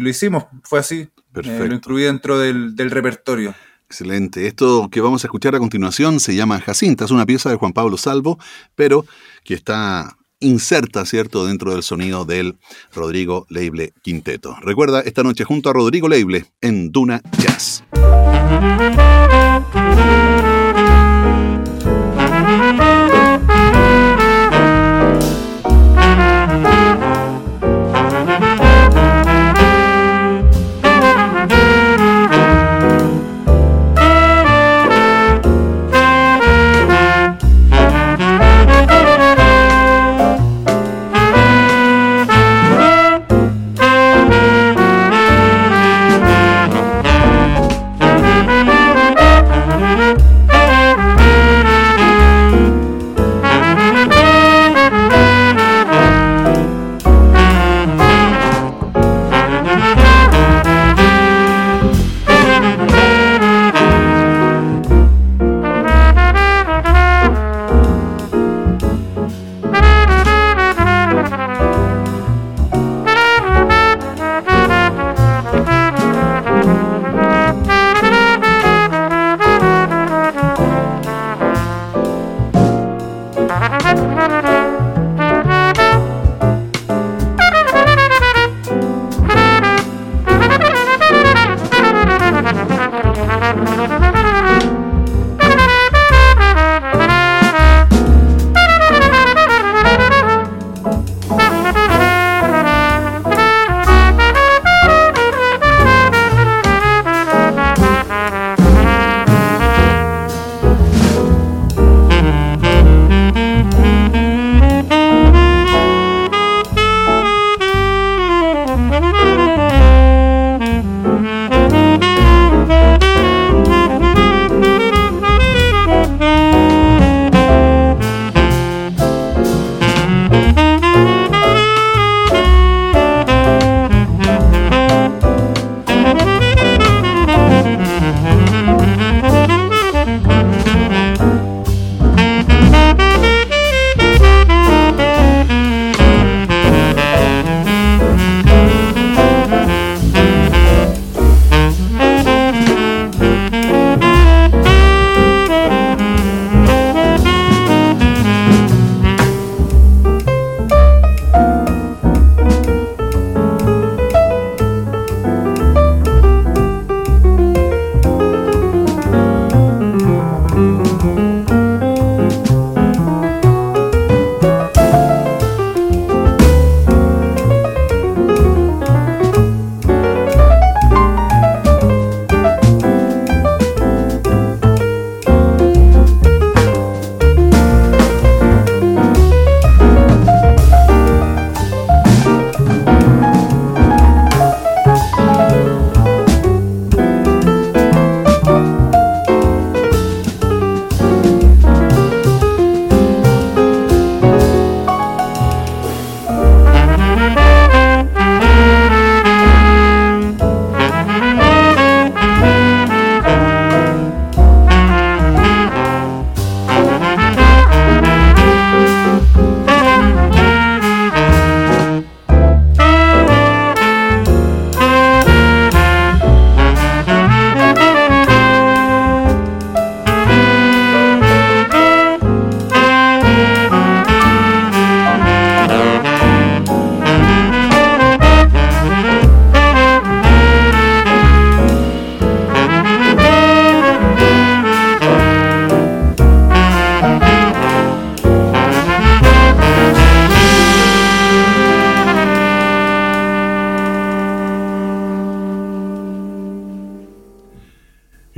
lo 0.00 0.08
hicimos, 0.08 0.46
fue 0.64 0.78
así. 0.78 1.08
Perfecto. 1.30 1.66
lo 1.66 1.74
incluí 1.74 2.02
dentro 2.02 2.38
del, 2.38 2.74
del 2.74 2.90
repertorio. 2.90 3.54
Excelente. 3.92 4.46
Esto 4.46 4.88
que 4.90 5.02
vamos 5.02 5.22
a 5.22 5.26
escuchar 5.26 5.54
a 5.54 5.58
continuación 5.58 6.18
se 6.18 6.34
llama 6.34 6.58
Jacinta, 6.62 7.04
es 7.04 7.10
una 7.10 7.26
pieza 7.26 7.50
de 7.50 7.56
Juan 7.56 7.74
Pablo 7.74 7.98
Salvo, 7.98 8.38
pero 8.74 9.04
que 9.44 9.52
está 9.52 10.16
inserta, 10.40 11.04
¿cierto?, 11.04 11.44
dentro 11.44 11.72
del 11.72 11.82
sonido 11.82 12.24
del 12.24 12.56
Rodrigo 12.94 13.44
Leible 13.50 13.92
Quinteto. 14.00 14.56
Recuerda, 14.62 15.02
esta 15.02 15.22
noche 15.22 15.44
junto 15.44 15.68
a 15.68 15.74
Rodrigo 15.74 16.08
Leible 16.08 16.46
en 16.62 16.90
Duna 16.90 17.20
Jazz. 17.36 17.84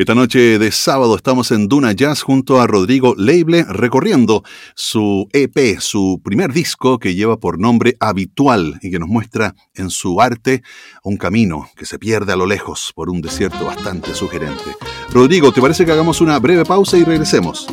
Esta 0.04 0.14
noche 0.14 0.58
de 0.58 0.70
sábado 0.70 1.16
estamos 1.16 1.50
en 1.50 1.66
Duna 1.66 1.92
Jazz 1.92 2.20
junto 2.20 2.60
a 2.60 2.66
Rodrigo 2.66 3.14
Leible 3.16 3.64
recorriendo 3.64 4.42
su 4.74 5.30
EP, 5.32 5.80
su 5.80 6.20
primer 6.22 6.52
disco 6.52 6.98
que 6.98 7.14
lleva 7.14 7.38
por 7.38 7.58
nombre 7.58 7.96
Habitual 8.00 8.78
y 8.82 8.90
que 8.90 8.98
nos 8.98 9.08
muestra 9.08 9.54
en 9.74 9.88
su 9.88 10.20
arte 10.20 10.62
un 11.04 11.16
camino 11.16 11.70
que 11.74 11.86
se 11.86 11.98
pierde 11.98 12.34
a 12.34 12.36
lo 12.36 12.44
lejos 12.44 12.92
por 12.94 13.08
un 13.08 13.22
desierto 13.22 13.64
bastante 13.64 14.14
sugerente. 14.14 14.76
Rodrigo, 15.10 15.52
¿te 15.52 15.62
parece 15.62 15.86
que 15.86 15.92
hagamos 15.92 16.20
una 16.20 16.38
breve 16.38 16.66
pausa 16.66 16.98
y 16.98 17.04
regresemos? 17.04 17.66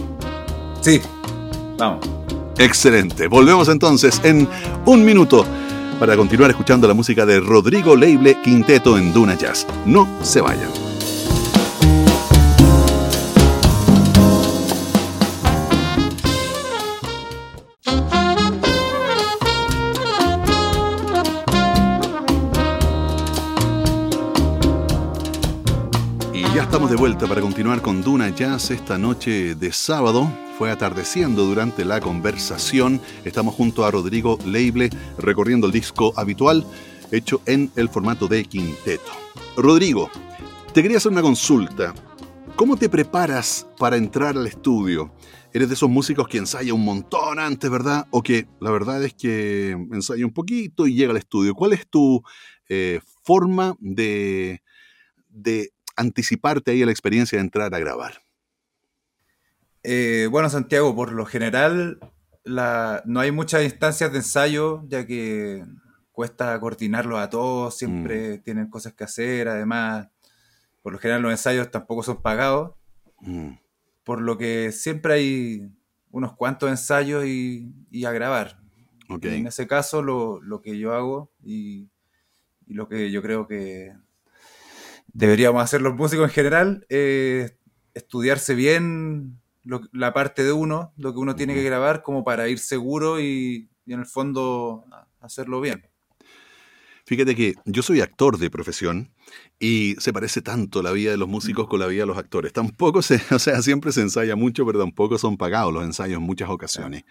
Sí, 0.80 1.02
vamos. 1.78 2.10
Excelente. 2.58 3.28
Volvemos 3.28 3.67
entonces 3.67 4.22
en 4.24 4.48
un 4.86 5.04
minuto 5.04 5.46
para 6.00 6.15
continuar 6.15 6.50
escuchando 6.50 6.88
la 6.88 6.94
música 6.94 7.26
de 7.26 7.41
Rodrigo 7.41 7.94
Leible 7.98 8.38
Quinteto 8.41 8.98
en 8.98 9.12
Duna 9.12 9.36
Jazz. 9.38 9.67
No 9.86 10.08
se 10.24 10.39
vayan. 10.39 10.70
Estamos 26.82 26.98
de 26.98 27.08
vuelta 27.08 27.28
para 27.28 27.41
continuar 27.41 27.80
con 27.84 28.02
Duna 28.02 28.30
Jazz 28.30 28.72
esta 28.72 28.98
noche 28.98 29.54
de 29.54 29.72
sábado 29.72 30.28
fue 30.58 30.72
atardeciendo 30.72 31.46
durante 31.46 31.86
la 31.86 32.02
conversación. 32.02 33.00
Estamos 33.24 33.54
junto 33.54 33.86
a 33.86 33.91
Rodrigo 33.91 34.39
Leible 34.48 34.89
recorriendo 35.20 35.67
el 35.67 35.74
disco 35.74 36.12
habitual 36.15 36.65
hecho 37.12 37.44
en 37.46 37.72
el 37.76 37.88
formato 37.88 38.28
de 38.28 38.46
quinteto. 38.46 39.12
Rodrigo, 39.56 40.10
te 40.74 40.82
quería 40.82 40.98
hacer 40.98 41.12
una 41.12 41.22
consulta. 41.22 41.94
¿Cómo 42.56 42.76
te 42.76 42.89
preparas 42.89 43.67
para 43.78 43.96
entrar 43.96 44.36
al 44.36 44.48
estudio? 44.48 45.13
¿Eres 45.54 45.67
de 45.67 45.76
esos 45.76 45.89
músicos 45.89 46.28
que 46.28 46.39
ensaya 46.39 46.74
un 46.74 46.84
montón 46.84 47.38
antes, 47.38 47.70
verdad? 47.70 48.08
¿O 48.10 48.24
que 48.24 48.48
la 48.60 48.72
verdad 48.72 49.04
es 49.04 49.13
que 49.13 49.78
ensaya 49.91 50.26
un 50.26 50.34
poquito 50.34 50.88
y 50.88 50.96
llega 50.96 51.12
al 51.12 51.17
estudio? 51.17 51.54
¿Cuál 51.54 51.74
es 51.74 51.88
tu 51.88 52.24
eh, 52.70 53.02
forma 53.22 53.76
de, 53.80 54.63
de 55.30 55.74
anticiparte 56.02 56.72
ahí 56.72 56.84
a 56.84 56.86
la 56.86 56.92
experiencia 56.92 57.38
de 57.38 57.44
entrar 57.44 57.74
a 57.74 57.80
grabar? 57.80 58.22
Eh, 59.84 60.28
bueno, 60.30 60.50
Santiago, 60.50 60.96
por 60.96 61.12
lo 61.12 61.26
general 61.26 62.00
no 62.46 63.20
hay 63.20 63.32
muchas 63.32 63.64
instancias 63.64 64.12
de 64.12 64.20
ensayo, 64.20 64.84
ya 64.88 65.06
que 65.06 65.66
cuesta 66.12 66.60
coordinarlo 66.60 67.18
a 67.18 67.30
todos, 67.30 67.78
siempre 67.78 68.38
mm. 68.38 68.42
tienen 68.44 68.70
cosas 68.70 68.94
que 68.94 69.04
hacer, 69.04 69.48
además, 69.48 70.10
por 70.82 70.94
lo 70.94 71.00
general 71.00 71.22
los 71.22 71.32
ensayos 71.32 71.72
tampoco 71.72 72.04
son 72.04 72.22
pagados, 72.22 72.76
mm. 73.22 73.54
por 74.04 74.22
lo 74.22 74.38
que 74.38 74.72
siempre 74.72 75.14
hay 75.14 75.72
unos 76.12 76.34
cuantos 76.34 76.70
ensayos 76.70 77.26
y, 77.26 77.74
a 78.06 78.12
grabar. 78.12 78.60
En 79.22 79.48
ese 79.48 79.68
caso, 79.68 80.02
lo, 80.02 80.62
que 80.62 80.78
yo 80.78 80.94
hago 80.94 81.32
y, 81.44 81.90
lo 82.68 82.88
que 82.88 83.12
yo 83.12 83.22
creo 83.22 83.48
que 83.48 83.94
deberíamos 85.13 85.63
hacer 85.63 85.82
los 85.82 85.95
músicos 85.95 86.30
en 86.30 86.34
general 86.34 86.86
es 86.89 87.56
estudiarse 87.93 88.56
bien 88.56 89.41
la 89.63 90.13
parte 90.13 90.43
de 90.43 90.52
uno, 90.52 90.93
lo 90.97 91.13
que 91.13 91.19
uno 91.19 91.36
tiene 91.36 91.54
que 91.54 91.63
grabar, 91.63 92.02
como 92.02 92.24
para 92.24 92.47
ir 92.50 92.60
seguro 92.60 93.19
y, 93.19 93.69
en 93.86 94.00
el 94.00 94.06
fondo 94.06 94.86
hacerlo 95.19 95.62
bien. 95.62 95.88
Fíjate 97.06 97.36
que 97.36 97.56
yo 97.65 97.82
soy 97.82 98.00
actor 98.00 98.38
de 98.38 98.50
profesión 98.50 99.13
y 99.60 99.95
se 100.00 100.13
parece 100.13 100.41
tanto 100.41 100.82
la 100.82 100.91
vida 100.91 101.12
de 101.12 101.17
los 101.17 101.28
músicos 101.28 101.67
con 101.67 101.80
la 101.80 101.88
vida 101.88 102.04
de 102.04 102.08
los 102.08 102.17
actores. 102.17 102.54
Tampoco 102.54 103.02
se, 103.02 103.21
o 103.36 103.39
sea, 103.39 103.62
siempre 103.62 103.91
se 103.91 104.02
ensaya 104.02 104.36
mucho, 104.36 104.65
pero 104.65 104.80
tampoco 104.80 105.17
son 105.17 105.36
pagados 105.36 105.74
los 105.74 105.84
ensayos 105.84 106.19
en 106.19 106.24
muchas 106.24 106.50
ocasiones. 106.50 107.04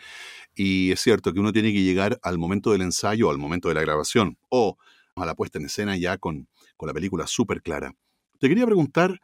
Y 0.54 0.92
es 0.92 1.00
cierto 1.00 1.32
que 1.32 1.40
uno 1.40 1.52
tiene 1.52 1.72
que 1.72 1.82
llegar 1.82 2.18
al 2.22 2.38
momento 2.38 2.72
del 2.72 2.82
ensayo, 2.82 3.30
al 3.30 3.38
momento 3.38 3.68
de 3.68 3.74
la 3.74 3.82
grabación, 3.82 4.38
o 4.48 4.78
a 5.16 5.26
la 5.26 5.34
puesta 5.34 5.58
en 5.58 5.66
escena 5.66 5.96
ya 5.96 6.16
con, 6.18 6.48
con 6.80 6.86
la 6.86 6.94
película 6.94 7.26
súper 7.26 7.60
clara. 7.60 7.94
Te 8.38 8.48
quería 8.48 8.64
preguntar, 8.64 9.20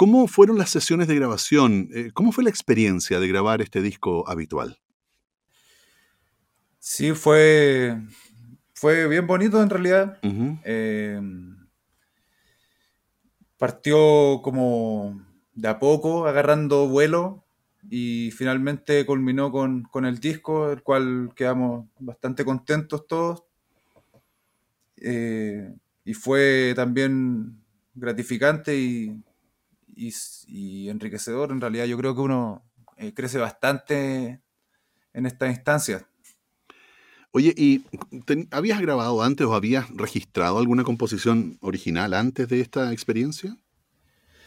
¿Cómo 0.00 0.28
fueron 0.28 0.56
las 0.56 0.70
sesiones 0.70 1.08
de 1.08 1.14
grabación? 1.14 1.90
Eh, 1.92 2.10
¿Cómo 2.14 2.32
fue 2.32 2.42
la 2.42 2.48
experiencia 2.48 3.20
de 3.20 3.28
grabar 3.28 3.60
este 3.60 3.82
disco 3.82 4.26
habitual? 4.26 4.78
Sí, 6.78 7.12
fue, 7.12 8.00
fue 8.72 9.06
bien 9.08 9.26
bonito 9.26 9.62
en 9.62 9.68
realidad. 9.68 10.18
Em, 10.22 11.68
partió 13.58 14.40
como 14.42 15.20
de 15.52 15.68
a 15.68 15.78
poco, 15.78 16.26
agarrando 16.26 16.88
vuelo 16.88 17.44
y 17.90 18.30
finalmente 18.30 19.04
culminó 19.04 19.52
con, 19.52 20.06
el 20.06 20.18
disco, 20.18 20.72
el 20.72 20.82
cual 20.82 21.32
quedamos 21.36 21.88
bastante 21.98 22.42
contentos 22.46 23.06
todos. 23.06 23.44
Eh, 24.96 25.74
y 26.10 26.14
fue 26.14 26.72
también 26.74 27.62
gratificante 27.94 28.76
y, 28.76 29.22
y, 29.94 30.88
enriquecedor. 30.88 31.52
En 31.52 31.60
realidad 31.60 31.84
yo 31.84 31.96
creo 31.96 32.16
que 32.16 32.20
uno 32.20 32.64
eh, 32.96 33.14
crece 33.14 33.38
bastante 33.38 34.42
en 35.12 35.26
esta 35.26 35.46
instancia. 35.46 36.08
Oye, 37.30 37.54
¿y 37.56 37.84
habías 38.50 38.80
grabado 38.80 39.22
antes 39.22 39.46
o 39.46 39.54
habías 39.54 39.88
registrado 39.90 40.58
alguna 40.58 40.82
composición 40.82 41.58
original 41.60 42.12
antes 42.12 42.48
de 42.48 42.60
esta 42.60 42.92
experiencia? 42.92 43.56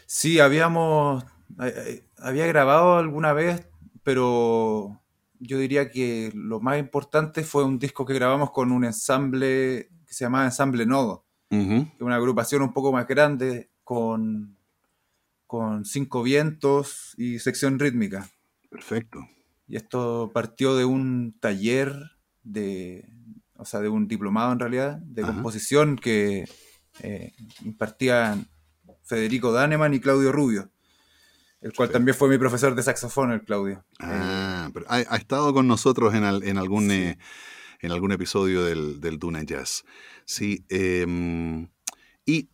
Sí, 0.04 0.40
habíamos, 0.40 1.24
eh, 1.62 1.72
eh, 1.74 2.08
había 2.18 2.46
grabado 2.46 2.98
alguna 2.98 3.32
vez, 3.32 3.66
pero 4.02 5.00
yo 5.38 5.56
diría 5.58 5.90
que 5.90 6.30
lo 6.34 6.60
más 6.60 6.78
importante 6.78 7.42
fue 7.42 7.64
un 7.64 7.78
disco 7.78 8.04
que 8.04 8.12
grabamos 8.12 8.50
con 8.50 8.70
un 8.70 8.84
ensamble 8.84 9.88
que 10.06 10.12
se 10.12 10.26
llamaba 10.26 10.44
Ensamble 10.44 10.84
Nodo, 10.84 11.24
una 11.50 12.16
agrupación 12.16 12.62
un 12.62 12.72
poco 12.72 12.92
más 12.92 13.06
grande 13.06 13.70
con 13.84 14.56
con 15.54 15.84
cinco 15.84 16.24
vientos 16.24 17.14
y 17.16 17.38
sección 17.38 17.78
rítmica. 17.78 18.28
Perfecto. 18.70 19.20
Y 19.68 19.76
esto 19.76 20.32
partió 20.34 20.74
de 20.74 20.84
un 20.84 21.36
taller 21.38 21.94
de, 22.42 23.08
o 23.56 23.64
sea, 23.64 23.78
de 23.78 23.88
un 23.88 24.08
diplomado 24.08 24.52
en 24.52 24.58
realidad, 24.58 24.96
de 24.98 25.22
composición 25.22 25.94
que 25.96 26.44
eh, 27.00 27.32
impartían 27.64 28.48
Federico 29.04 29.52
Daneman 29.52 29.94
y 29.94 30.00
Claudio 30.00 30.32
Rubio, 30.32 30.70
el 31.60 31.72
cual 31.72 31.90
también 31.90 32.16
fue 32.16 32.28
mi 32.28 32.36
profesor 32.36 32.74
de 32.74 32.82
saxofón, 32.82 33.30
el 33.30 33.44
Claudio. 33.44 33.84
Ah, 34.00 34.70
pero 34.74 34.86
ha, 34.88 35.00
estado 35.16 35.54
con 35.54 35.68
nosotros 35.68 36.14
en, 36.14 36.24
algún, 36.58 36.90
eh, 36.90 37.16
en 37.84 37.92
algún 37.92 38.12
episodio 38.12 38.64
del, 38.64 39.00
del 39.00 39.18
Duna 39.18 39.42
Jazz. 39.42 39.84
Sí. 40.24 40.64
Em, 40.68 41.68
y 42.24 42.48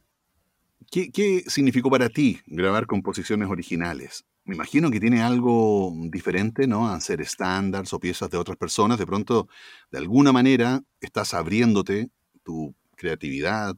¿Qué, 0.90 1.44
significó 1.46 1.88
para 1.88 2.08
ti 2.08 2.40
grabar 2.46 2.86
composiciones 2.86 3.48
originales? 3.48 4.24
Me 4.44 4.56
imagino 4.56 4.90
que 4.90 4.98
tiene 4.98 5.22
algo 5.22 5.94
diferente, 6.10 6.66
¿no? 6.66 6.88
A 6.88 6.96
hacer 6.96 7.20
estándares 7.20 7.92
o 7.92 8.00
piezas 8.00 8.28
de 8.28 8.38
otras 8.38 8.56
personas. 8.56 8.98
De 8.98 9.06
pronto, 9.06 9.48
de 9.92 9.98
alguna 9.98 10.32
manera, 10.32 10.82
estás 11.00 11.32
abriéndote 11.32 12.10
tu 12.42 12.74
creatividad, 12.96 13.76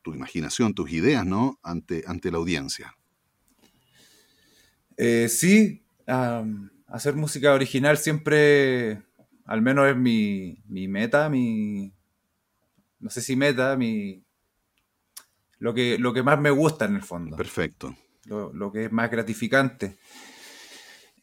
tu 0.00 0.14
imaginación, 0.14 0.72
tus 0.72 0.90
ideas, 0.92 1.26
¿no? 1.26 1.58
Ante, 1.62 2.04
ante 2.06 2.30
la 2.30 2.38
audiencia. 2.38 2.96
Eh, 4.96 5.28
sí, 5.28 5.84
hacer 6.06 7.16
música 7.16 7.52
original 7.52 7.98
siempre, 7.98 9.02
al 9.46 9.62
menos 9.62 9.88
es 9.88 9.96
mi, 9.96 10.62
mi 10.68 10.88
meta, 10.88 11.28
mi, 11.28 11.92
no 13.00 13.10
sé 13.10 13.20
si 13.20 13.36
meta, 13.36 13.76
mi, 13.76 14.22
lo 15.58 15.74
que, 15.74 15.98
lo 15.98 16.12
que 16.12 16.22
más 16.22 16.40
me 16.40 16.50
gusta 16.50 16.84
en 16.84 16.96
el 16.96 17.02
fondo. 17.02 17.36
Perfecto. 17.36 17.96
Lo, 18.24 18.72
que 18.72 18.86
es 18.86 18.92
más 18.92 19.10
gratificante. 19.10 19.98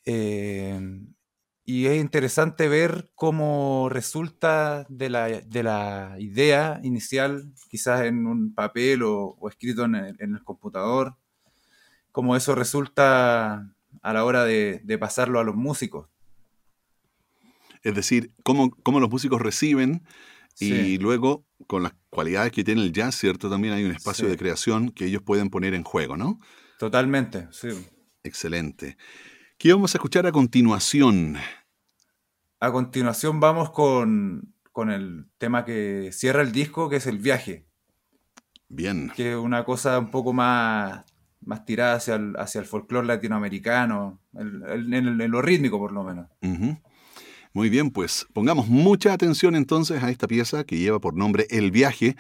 Eh, 0.06 0.80
y 1.66 1.86
es 1.86 2.00
interesante 2.00 2.68
ver 2.68 3.10
cómo 3.16 3.88
resulta 3.90 4.86
de 4.90 5.10
la, 5.10 6.16
idea 6.20 6.80
inicial, 6.84 7.54
quizás 7.70 8.02
en 8.02 8.28
un 8.28 8.54
papel 8.54 9.02
o, 9.04 9.38
escrito 9.50 9.86
en 9.86 9.96
el, 9.96 10.44
computador, 10.44 11.16
cómo 12.12 12.36
eso 12.36 12.54
resulta 12.54 13.74
a 14.02 14.14
la 14.14 14.26
hora 14.26 14.44
de, 14.44 14.98
pasarlo 15.00 15.40
a 15.40 15.46
los 15.46 15.56
músicos. 15.56 16.10
Es 17.84 17.96
decir, 17.96 18.32
cómo, 18.44 18.72
cómo 18.72 19.00
los 19.00 19.10
músicos 19.10 19.42
reciben 19.42 20.04
y 20.60 20.98
luego, 20.98 21.46
con 21.68 21.84
las 21.84 21.94
cualidades 22.10 22.52
que 22.52 22.64
tiene 22.64 22.82
el 22.82 22.94
jazz, 22.94 23.16
¿cierto? 23.16 23.50
También 23.50 23.74
hay 23.74 23.84
un 23.84 23.92
espacio 23.92 24.28
de 24.28 24.38
creación 24.38 24.92
que 24.92 25.06
ellos 25.06 25.22
pueden 25.22 25.50
poner 25.50 25.74
en 25.74 25.84
juego, 25.84 26.16
¿no? 26.16 26.40
Totalmente, 26.78 27.48
sí. 27.52 27.70
Excelente. 28.24 28.98
¿Qué 29.58 29.74
vamos 29.74 29.94
a 29.96 29.98
escuchar 29.98 30.26
a 30.26 30.32
continuación? 30.32 31.38
A 32.60 32.72
continuación 32.72 33.40
vamos 33.40 33.72
con, 33.72 34.54
el 34.90 35.26
tema 35.38 35.66
que 35.66 36.12
cierra 36.12 36.42
el 36.42 36.52
disco, 36.52 36.90
que 36.90 36.98
es 36.98 37.08
el 37.08 37.18
viaje. 37.18 37.66
Bien. 38.70 39.12
Que 39.16 39.32
es 39.32 39.38
una 39.38 39.66
cosa 39.66 40.00
un 40.00 40.12
poco 40.12 40.34
más, 40.34 41.04
más 41.42 41.66
tirada 41.66 41.96
hacia 41.96 42.16
el, 42.16 42.36
hacia 42.38 42.60
el 42.60 42.66
folclore 42.66 43.08
latinoamericano, 43.08 44.22
en, 44.34 45.32
lo 45.32 45.42
rítmico 45.42 45.78
por 45.78 45.92
lo 45.92 46.04
menos. 46.04 46.28
Muy 47.56 47.70
bien, 47.70 47.92
pues 47.92 48.26
pongamos 48.34 48.68
mucha 48.68 49.14
atención 49.14 49.56
entonces 49.56 50.02
a 50.02 50.10
esta 50.10 50.28
pieza 50.28 50.64
que 50.64 50.80
lleva 50.80 51.00
por 51.00 51.16
nombre 51.16 51.46
El 51.52 51.70
viaje 51.70 52.16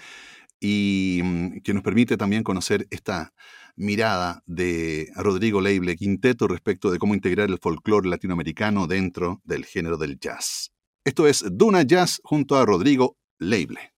y 0.59 1.21
mm, 1.23 1.61
que 1.63 1.73
nos 1.73 1.81
permite 1.81 2.17
también 2.17 2.43
conocer 2.43 2.85
esta 2.91 3.33
mirada 3.75 4.43
de 4.45 5.09
Rodrigo 5.15 5.59
Leible 5.59 5.95
Quinteto 5.95 6.47
respecto 6.47 6.91
de 6.91 6.99
cómo 6.99 7.15
integrar 7.15 7.49
el 7.49 7.57
folclore 7.57 8.09
latinoamericano 8.09 8.85
dentro 8.85 9.41
del 9.43 9.65
género 9.65 9.97
del 9.97 10.19
jazz. 10.19 10.71
Esto 11.03 11.27
es 11.27 11.43
Duna 11.51 11.81
Jazz 11.81 12.21
junto 12.23 12.55
a 12.55 12.65
Rodrigo 12.65 13.17
Leible. 13.39 13.92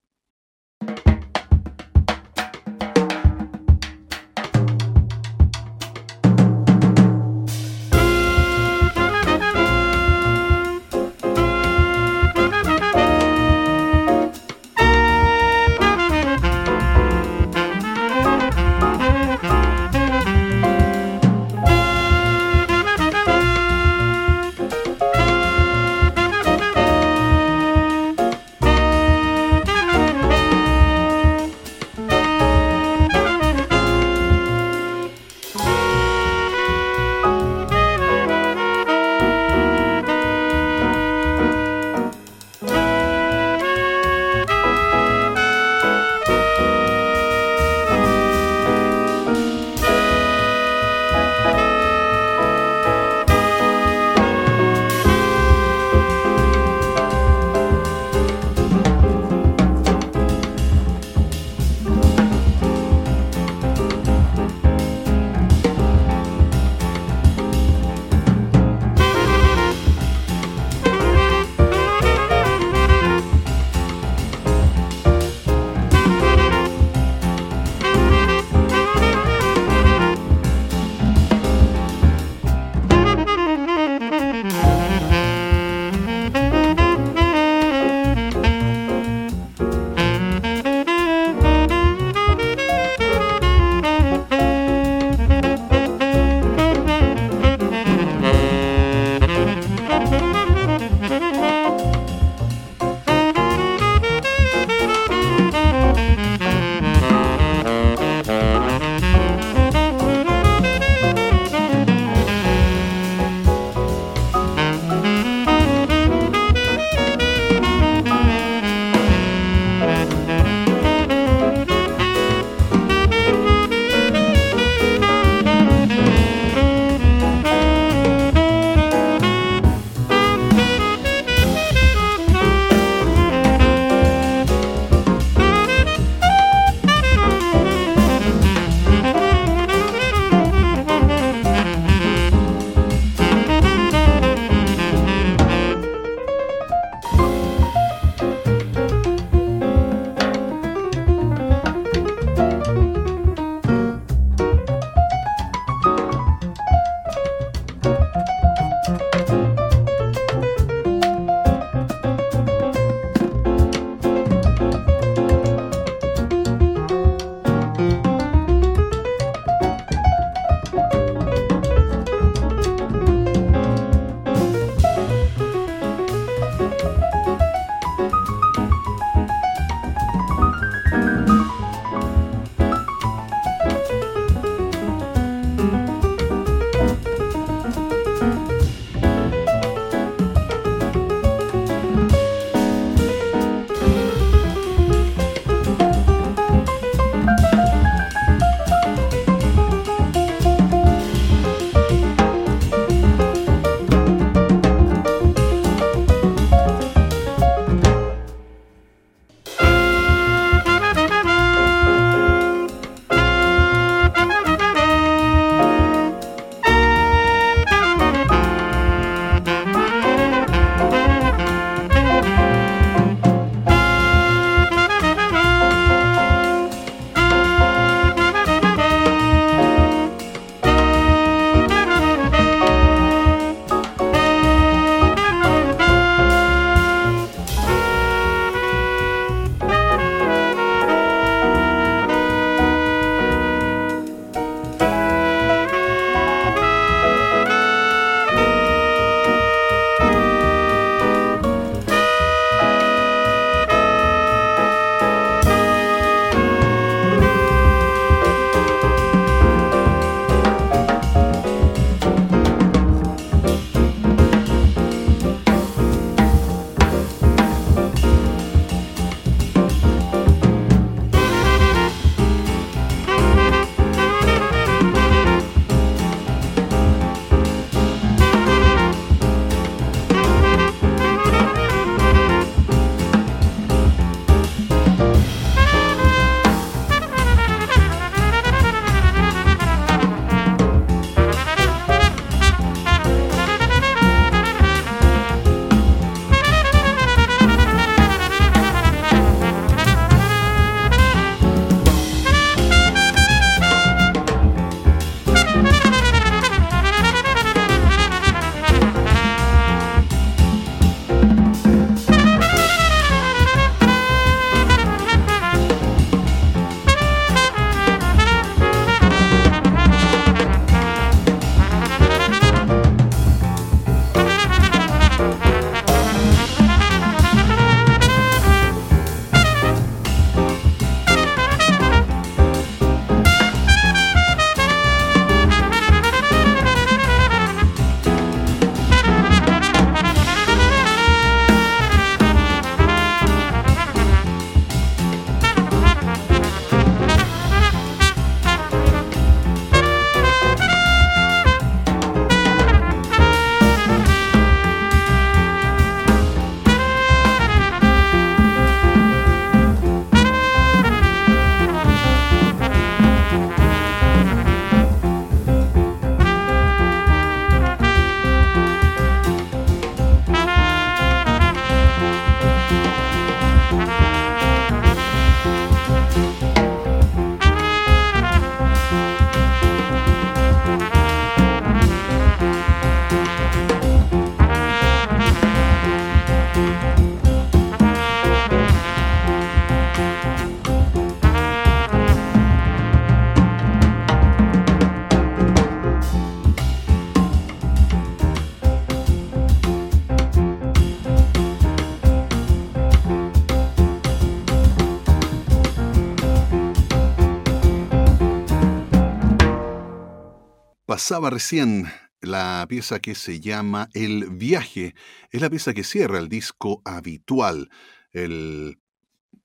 Pasaba 411.07 411.29
recién 411.29 411.85
la 412.19 412.65
pieza 412.67 412.99
que 412.99 413.13
se 413.13 413.39
llama 413.39 413.89
El 413.93 414.27
viaje. 414.31 414.95
Es 415.29 415.39
la 415.39 415.51
pieza 415.51 415.75
que 415.75 415.83
cierra 415.83 416.17
el 416.17 416.29
disco 416.29 416.81
habitual, 416.83 417.69
el 418.11 418.79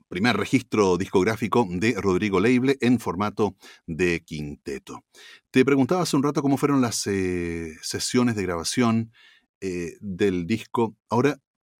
primer 0.08 0.38
registro 0.38 0.96
discográfico 0.96 1.66
de 1.68 2.00
Rodrigo 2.00 2.40
Leible 2.40 2.78
en 2.80 2.98
formato 2.98 3.56
de 3.86 4.24
quinteto. 4.24 5.04
Te 5.50 5.62
preguntaba 5.66 6.00
hace 6.00 6.16
un 6.16 6.22
rato 6.22 6.40
cómo 6.40 6.56
fueron 6.56 6.80
las 6.80 7.06
eh, 7.06 7.76
sesiones 7.82 8.36
de 8.36 8.42
grabación 8.42 9.12
eh, 9.60 9.98
del 10.00 10.46
disco. 10.46 10.96
Ahora, 11.10 11.36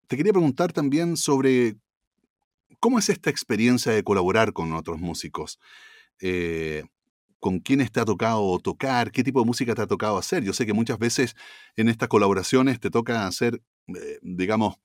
te 0.09 0.19
quería 0.19 0.35
preguntar 0.35 0.75
también 0.75 1.17
sobre 1.17 1.77
cómo 2.81 2.99
es 2.99 3.09
esta 3.09 3.31
experiencia 3.31 3.93
de 3.93 4.05
colaborar 4.05 4.53
con 4.53 4.75
otros 4.75 4.99
músicos. 5.01 5.59
Eh, 6.21 6.85
con 7.41 7.59
quiénes 7.59 7.91
te 7.91 8.01
ha 8.01 8.05
tocado 8.05 8.59
tocar, 8.61 9.11
qué 9.11 9.25
tipo 9.25 9.41
de 9.41 9.47
música 9.47 9.75
te 9.75 9.83
ha 9.83 9.87
tocado 9.87 10.19
hacer. 10.19 10.45
Yo 10.45 10.53
sé 10.53 10.67
que 10.67 10.75
muchas 10.75 10.99
veces 10.99 11.35
en 11.75 11.89
estas 11.89 12.09
colaboraciones 12.09 12.79
te 12.79 12.91
toca 12.91 13.27
hacer, 13.27 13.63
eh, 13.89 14.19
digamos, 14.23 14.77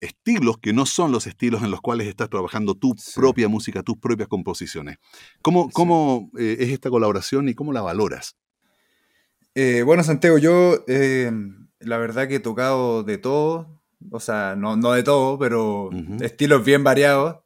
estilos 0.00 0.56
que 0.58 0.72
no 0.72 0.86
son 0.86 1.12
los 1.12 1.26
estilos 1.26 1.62
en 1.62 1.70
los 1.70 1.82
cuales 1.82 2.08
estás 2.08 2.30
trabajando 2.30 2.74
tu 2.74 2.96
propia 3.14 3.48
música, 3.48 3.82
tus 3.82 3.98
propias 3.98 4.28
composiciones. 4.28 4.96
¿Cómo, 5.42 5.68
cómo 5.70 6.30
eh, 6.38 6.56
es 6.60 6.70
esta 6.70 6.88
colaboración 6.88 7.50
y 7.50 7.54
cómo 7.54 7.74
la 7.74 7.82
valoras? 7.82 8.36
Eh, 9.54 9.82
bueno, 9.84 10.02
Santiago, 10.02 10.38
yo 10.38 10.84
la 11.80 11.98
verdad 11.98 12.28
que 12.28 12.36
he 12.36 12.40
tocado 12.40 13.02
de 13.02 13.18
todo, 13.18 13.82
o 14.10 14.20
sea, 14.20 14.56
no, 14.56 14.76
de 14.92 15.02
todo, 15.02 15.38
pero 15.38 15.90
estilos 16.20 16.64
bien 16.64 16.82
variados, 16.82 17.40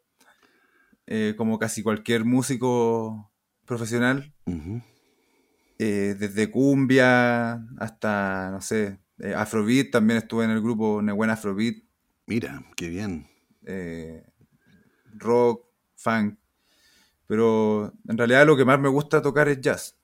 como 1.37 1.59
casi 1.59 1.83
cualquier 1.83 2.25
músico 2.25 3.33
profesional. 3.67 4.33
Eh, 5.79 6.17
desde 6.19 6.51
cumbia 6.51 7.55
hasta, 7.79 8.51
no 8.53 8.61
sé, 8.61 8.99
eh, 9.19 9.35
Afrobeat, 9.35 9.91
también 9.91 10.19
estuve 10.19 10.45
en 10.45 10.51
el 10.51 10.61
grupo 10.61 11.03
Nehuen 11.03 11.31
Afrobeat. 11.31 11.77
Mira, 12.27 12.65
qué 12.77 12.89
bien. 12.89 13.27
Eh, 13.67 14.25
rock, 15.15 15.67
funk. 15.97 16.39
Pero 17.27 17.93
en 18.09 18.19
realidad 18.19 18.47
lo 18.47 18.57
que 18.57 18.65
más 18.65 18.79
me 18.79 18.89
gusta 18.89 19.23
tocar 19.23 19.49
es 19.49 19.61
jazz. 19.61 19.97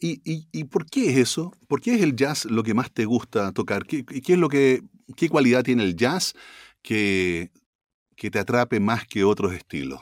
¿Y, 0.00 0.64
por 0.64 0.86
qué 0.86 1.10
es 1.10 1.16
eso? 1.18 1.52
¿Por 1.66 1.80
qué 1.80 1.94
es 1.94 2.02
el 2.02 2.14
jazz 2.14 2.44
lo 2.44 2.62
que 2.62 2.72
más 2.72 2.92
te 2.92 3.04
gusta 3.04 3.52
tocar? 3.52 3.84
¿Qué, 3.84 4.04
qué 4.04 4.32
es 4.34 4.38
lo 4.38 4.48
que, 4.48 4.82
qué 5.16 5.28
cualidad 5.28 5.64
tiene 5.64 5.82
el 5.82 5.96
jazz 5.96 6.34
que, 6.82 7.50
que 8.14 8.30
te 8.30 8.38
atrape 8.38 8.78
más 8.78 9.06
que 9.06 9.24
otros 9.24 9.52
estilos? 9.52 10.00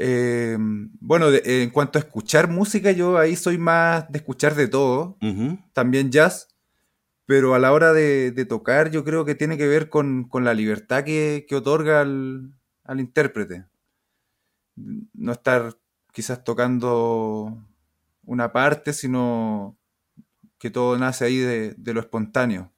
Em, 0.00 0.90
bueno, 1.00 1.26
en 1.32 1.70
cuanto 1.70 1.98
a 1.98 2.02
escuchar 2.02 2.48
música, 2.48 2.92
yo 2.92 3.18
ahí 3.18 3.34
soy 3.34 3.58
más 3.58 4.10
de 4.12 4.18
escuchar 4.18 4.54
de 4.54 4.68
todo, 4.68 5.18
también 5.72 6.12
jazz, 6.12 6.54
pero 7.26 7.54
a 7.54 7.58
la 7.58 7.72
hora 7.72 7.92
de, 7.92 8.32
tocar 8.48 8.92
yo 8.92 9.02
creo 9.04 9.24
que 9.24 9.34
tiene 9.34 9.58
que 9.58 9.66
ver 9.66 9.88
con, 9.88 10.28
la 10.32 10.54
libertad 10.54 11.02
que, 11.02 11.44
otorga 11.52 12.02
al, 12.02 12.54
intérprete. 12.96 13.66
No 14.76 15.32
estar 15.32 15.76
quizás 16.12 16.44
tocando 16.44 17.60
una 18.22 18.52
parte, 18.52 18.92
sino 18.92 19.76
que 20.58 20.70
todo 20.70 20.96
nace 20.96 21.24
ahí 21.24 21.38
de, 21.38 21.74
de 21.76 21.94
lo 21.94 21.98
espontáneo. 21.98 22.72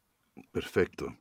Perfecto. 0.52 1.14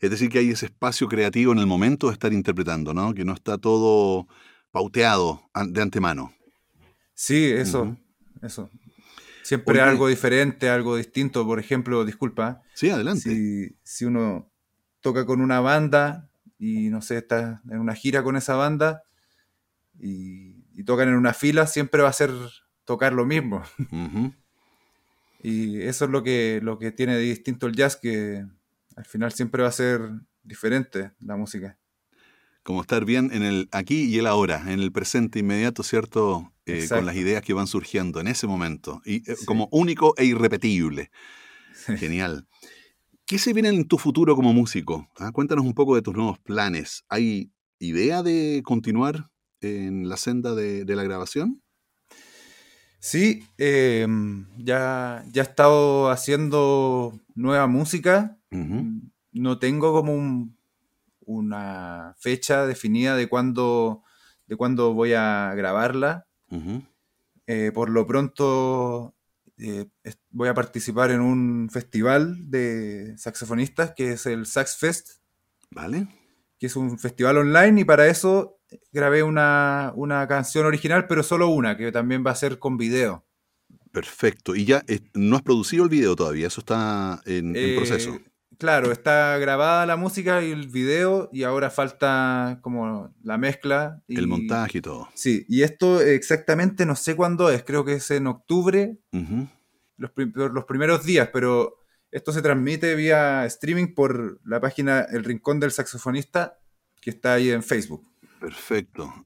Es 0.00 0.10
decir, 0.10 0.28
que 0.28 0.40
hay 0.40 0.50
ese 0.50 0.66
espacio 0.66 1.08
creativo 1.08 1.52
en 1.52 1.58
el 1.58 1.66
momento 1.66 2.08
de 2.08 2.12
estar 2.12 2.34
interpretando, 2.34 2.92
¿no? 2.92 3.14
Que 3.14 3.24
no 3.24 3.32
está 3.32 3.56
todo 3.56 4.28
pauteado 4.70 5.42
de 5.68 5.82
antemano. 5.82 6.32
Sí, 7.14 7.46
eso, 7.46 7.96
eso. 8.42 8.70
Siempre 9.42 9.80
algo 9.80 10.08
diferente, 10.08 10.68
algo 10.68 10.96
distinto. 10.96 11.46
Por 11.46 11.58
ejemplo, 11.58 12.04
disculpa. 12.04 12.62
Sí, 12.74 12.90
adelante. 12.90 13.74
Si, 13.82 14.04
uno 14.04 14.50
toca 15.00 15.24
con 15.24 15.40
una 15.40 15.60
banda 15.60 16.28
y 16.58 16.90
no 16.90 17.00
sé, 17.00 17.18
está 17.18 17.62
en 17.70 17.78
una 17.78 17.94
gira 17.94 18.22
con 18.22 18.36
esa 18.36 18.56
banda 18.56 19.04
y, 19.98 20.84
tocan 20.84 21.08
en 21.08 21.16
una 21.16 21.34
fila, 21.34 21.66
siempre 21.66 22.02
va 22.02 22.08
a 22.08 22.12
ser 22.12 22.30
tocar 22.84 23.12
lo 23.12 23.26
mismo. 23.26 23.62
y 25.42 25.82
eso 25.82 26.04
es 26.04 26.10
lo 26.10 26.22
que, 26.22 26.60
lo 26.62 26.78
que 26.78 26.92
tiene 26.92 27.16
de 27.16 27.22
distinto 27.22 27.66
el 27.66 27.74
jazz, 27.74 27.96
que 27.96 28.46
al 28.96 29.04
final 29.04 29.32
siempre 29.32 29.62
va 29.62 29.70
a 29.70 29.72
ser 29.72 30.00
diferente 30.44 31.12
la 31.20 31.36
música 31.36 31.78
como 32.68 32.82
estar 32.82 33.06
bien 33.06 33.30
en 33.32 33.44
el 33.44 33.66
aquí 33.72 34.02
y 34.02 34.18
el 34.18 34.26
ahora, 34.26 34.60
en 34.70 34.80
el 34.80 34.92
presente 34.92 35.38
inmediato, 35.38 35.82
¿cierto? 35.82 36.52
Eh, 36.66 36.86
con 36.86 37.06
las 37.06 37.16
ideas 37.16 37.40
que 37.40 37.54
van 37.54 37.66
surgiendo 37.66 38.20
en 38.20 38.26
ese 38.26 38.46
momento, 38.46 39.00
y 39.06 39.22
eh, 39.30 39.36
como 39.46 39.70
único 39.72 40.12
e 40.18 40.26
irrepetible. 40.26 41.10
Genial. 41.96 42.46
¿Qué 43.24 43.38
se 43.38 43.54
viene 43.54 43.70
en 43.70 43.88
tu 43.88 43.96
futuro 43.96 44.36
como 44.36 44.52
músico? 44.52 45.08
Ah, 45.16 45.32
cuéntanos 45.32 45.64
un 45.64 45.72
poco 45.72 45.94
de 45.94 46.02
tus 46.02 46.14
nuevos 46.14 46.38
planes. 46.40 47.06
¿Hay 47.08 47.50
idea 47.78 48.22
de 48.22 48.60
continuar 48.62 49.30
en 49.62 50.06
la 50.06 50.18
senda 50.18 50.54
de, 50.54 50.84
la 50.84 51.04
grabación? 51.04 51.62
Sí, 52.98 53.44
em, 53.56 54.46
ya, 54.58 55.24
ya 55.32 55.40
he 55.40 55.46
estado 55.46 56.10
haciendo 56.10 57.18
nueva 57.34 57.66
música. 57.66 58.38
No 58.50 59.58
tengo 59.58 59.94
como 59.94 60.14
un 60.14 60.57
una 61.28 62.14
fecha 62.18 62.66
definida 62.66 63.14
de 63.14 63.28
cuándo, 63.28 64.02
de 64.46 64.56
cuándo 64.56 64.94
voy 64.94 65.12
a 65.12 65.52
grabarla. 65.54 66.26
Eh, 67.46 67.70
por 67.72 67.90
lo 67.90 68.06
pronto 68.06 69.14
eh, 69.58 69.86
voy 70.30 70.48
a 70.48 70.54
participar 70.54 71.10
en 71.10 71.20
un 71.20 71.68
festival 71.70 72.50
de 72.50 73.14
saxofonistas 73.18 73.92
que 73.94 74.12
es 74.12 74.24
el 74.24 74.46
Sax 74.46 74.78
Fest. 74.78 75.08
Vale. 75.70 76.08
Que 76.58 76.66
es 76.66 76.76
un 76.76 76.98
festival 76.98 77.36
online 77.36 77.82
y 77.82 77.84
para 77.84 78.06
eso 78.08 78.58
grabé 78.90 79.22
una, 79.22 79.92
canción 80.28 80.64
original, 80.64 81.06
pero 81.06 81.22
solo 81.22 81.48
una, 81.48 81.76
que 81.76 81.92
también 81.92 82.24
va 82.26 82.30
a 82.30 82.36
ser 82.36 82.58
con 82.58 82.78
video. 82.78 83.26
Perfecto. 83.92 84.56
Y 84.56 84.64
ya 84.64 84.82
eh, 84.88 85.00
no 85.12 85.36
has 85.36 85.42
producido 85.42 85.84
el 85.84 85.90
video 85.90 86.16
todavía, 86.16 86.46
eso 86.46 86.60
está 86.60 87.20
en, 87.26 87.54
en 87.54 87.76
proceso. 87.76 88.18
Claro, 88.58 88.90
está 88.90 89.38
grabada 89.38 89.86
la 89.86 89.96
música 89.96 90.42
y 90.42 90.50
el 90.50 90.66
video 90.66 91.30
y 91.32 91.44
ahora 91.44 91.70
falta 91.70 92.58
como 92.60 93.14
la 93.22 93.38
mezcla. 93.38 94.02
Y, 94.08 94.18
el 94.18 94.26
montaje 94.26 94.78
y 94.78 94.80
todo. 94.80 95.08
Sí, 95.14 95.46
y 95.48 95.62
esto 95.62 96.00
exactamente 96.00 96.84
no 96.84 96.96
sé 96.96 97.14
cuándo 97.14 97.50
es, 97.50 97.62
creo 97.62 97.84
que 97.84 97.94
es 97.94 98.10
en 98.10 98.26
octubre, 98.26 98.98
los, 99.96 100.10
los, 100.16 100.64
primeros 100.64 101.04
días, 101.04 101.30
pero 101.32 101.76
esto 102.10 102.32
se 102.32 102.42
transmite 102.42 102.96
vía 102.96 103.46
streaming 103.46 103.94
por 103.94 104.40
la 104.44 104.60
página 104.60 105.02
El 105.02 105.22
Rincón 105.22 105.60
del 105.60 105.70
Saxofonista, 105.70 106.58
que 107.00 107.10
está 107.10 107.34
ahí 107.34 107.50
en 107.50 107.62
Facebook. 107.62 108.10
Perfecto. 108.40 109.24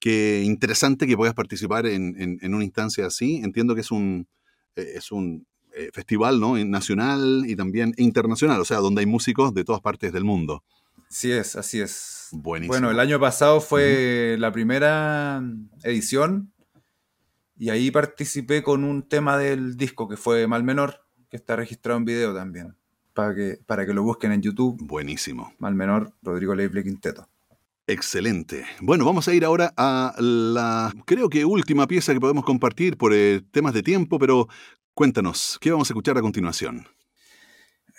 Qué 0.00 0.42
interesante 0.44 1.06
que 1.06 1.16
puedas 1.16 1.34
participar 1.34 1.86
en, 1.86 2.38
en 2.42 2.54
una 2.54 2.64
instancia 2.64 3.06
así. 3.06 3.36
Entiendo 3.36 3.76
que 3.76 3.82
es 3.82 3.92
un, 3.92 4.26
eh, 4.76 4.94
es 4.96 5.12
un 5.12 5.46
eh, 5.76 5.90
festival 5.92 6.40
¿no? 6.40 6.56
nacional 6.64 7.44
y 7.46 7.56
también 7.56 7.94
internacional, 7.96 8.60
o 8.60 8.64
sea, 8.64 8.78
donde 8.78 9.00
hay 9.00 9.06
músicos 9.06 9.52
de 9.54 9.64
todas 9.64 9.80
partes 9.80 10.12
del 10.12 10.24
mundo. 10.24 10.62
Sí 11.08 11.30
es, 11.32 11.56
así 11.56 11.80
es. 11.80 12.28
Buenísimo. 12.32 12.72
Bueno, 12.72 12.90
el 12.90 12.98
año 12.98 13.20
pasado 13.20 13.60
fue 13.60 14.36
la 14.38 14.52
primera 14.52 15.42
edición 15.82 16.52
y 17.56 17.70
ahí 17.70 17.90
participé 17.90 18.62
con 18.62 18.84
un 18.84 19.08
tema 19.08 19.38
del 19.38 19.76
disco 19.76 20.08
que 20.08 20.16
fue 20.16 20.46
Mal 20.46 20.64
Menor, 20.64 21.06
que 21.28 21.36
está 21.36 21.56
registrado 21.56 21.98
en 21.98 22.04
video 22.04 22.34
también, 22.34 22.76
para 23.12 23.34
que, 23.34 23.58
para 23.66 23.86
que 23.86 23.94
lo 23.94 24.02
busquen 24.02 24.32
en 24.32 24.42
YouTube. 24.42 24.76
Buenísimo. 24.80 25.54
Mal 25.58 25.74
Menor, 25.74 26.12
Rodrigo 26.22 26.54
Leible 26.54 26.82
Quinteto. 26.82 27.28
Excelente. 27.86 28.64
Bueno, 28.80 29.04
vamos 29.04 29.28
a 29.28 29.34
ir 29.34 29.44
ahora 29.44 29.72
a 29.76 30.14
la, 30.18 30.92
creo 31.04 31.28
que 31.28 31.44
última 31.44 31.86
pieza 31.86 32.14
que 32.14 32.20
podemos 32.20 32.44
compartir 32.44 32.96
por 32.96 33.12
eh, 33.12 33.42
temas 33.50 33.74
de 33.74 33.82
tiempo, 33.82 34.18
pero 34.18 34.48
Cuéntanos, 34.94 35.58
¿qué 35.60 35.72
vamos 35.72 35.90
a 35.90 35.92
escuchar 35.92 36.16
a 36.18 36.20
continuación? 36.20 36.86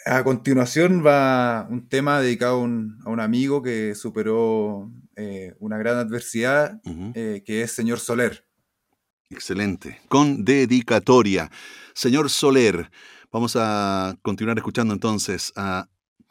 A 0.06 0.24
continuación 0.24 1.06
va 1.06 1.68
un 1.70 1.90
tema 1.90 2.22
dedicado 2.22 2.56
a 2.56 2.62
un, 2.62 3.20
amigo 3.20 3.62
que 3.62 3.96
superó 3.96 4.90
eh, 5.18 5.56
una 5.60 5.78
gran 5.78 5.98
adversidad, 5.98 6.80
eh, 7.14 7.44
que 7.46 7.64
es 7.64 7.74
Señor 7.74 8.00
Soler. 8.00 8.46
Excelente. 9.30 10.00
Con 10.08 10.46
dedicatoria. 10.46 11.52
Señor 11.94 12.30
Soler, 12.30 12.90
vamos 13.30 13.58
a 13.60 14.16
continuar 14.22 14.58
escuchando 14.58 14.94
entonces 14.94 15.52
a 15.58 15.90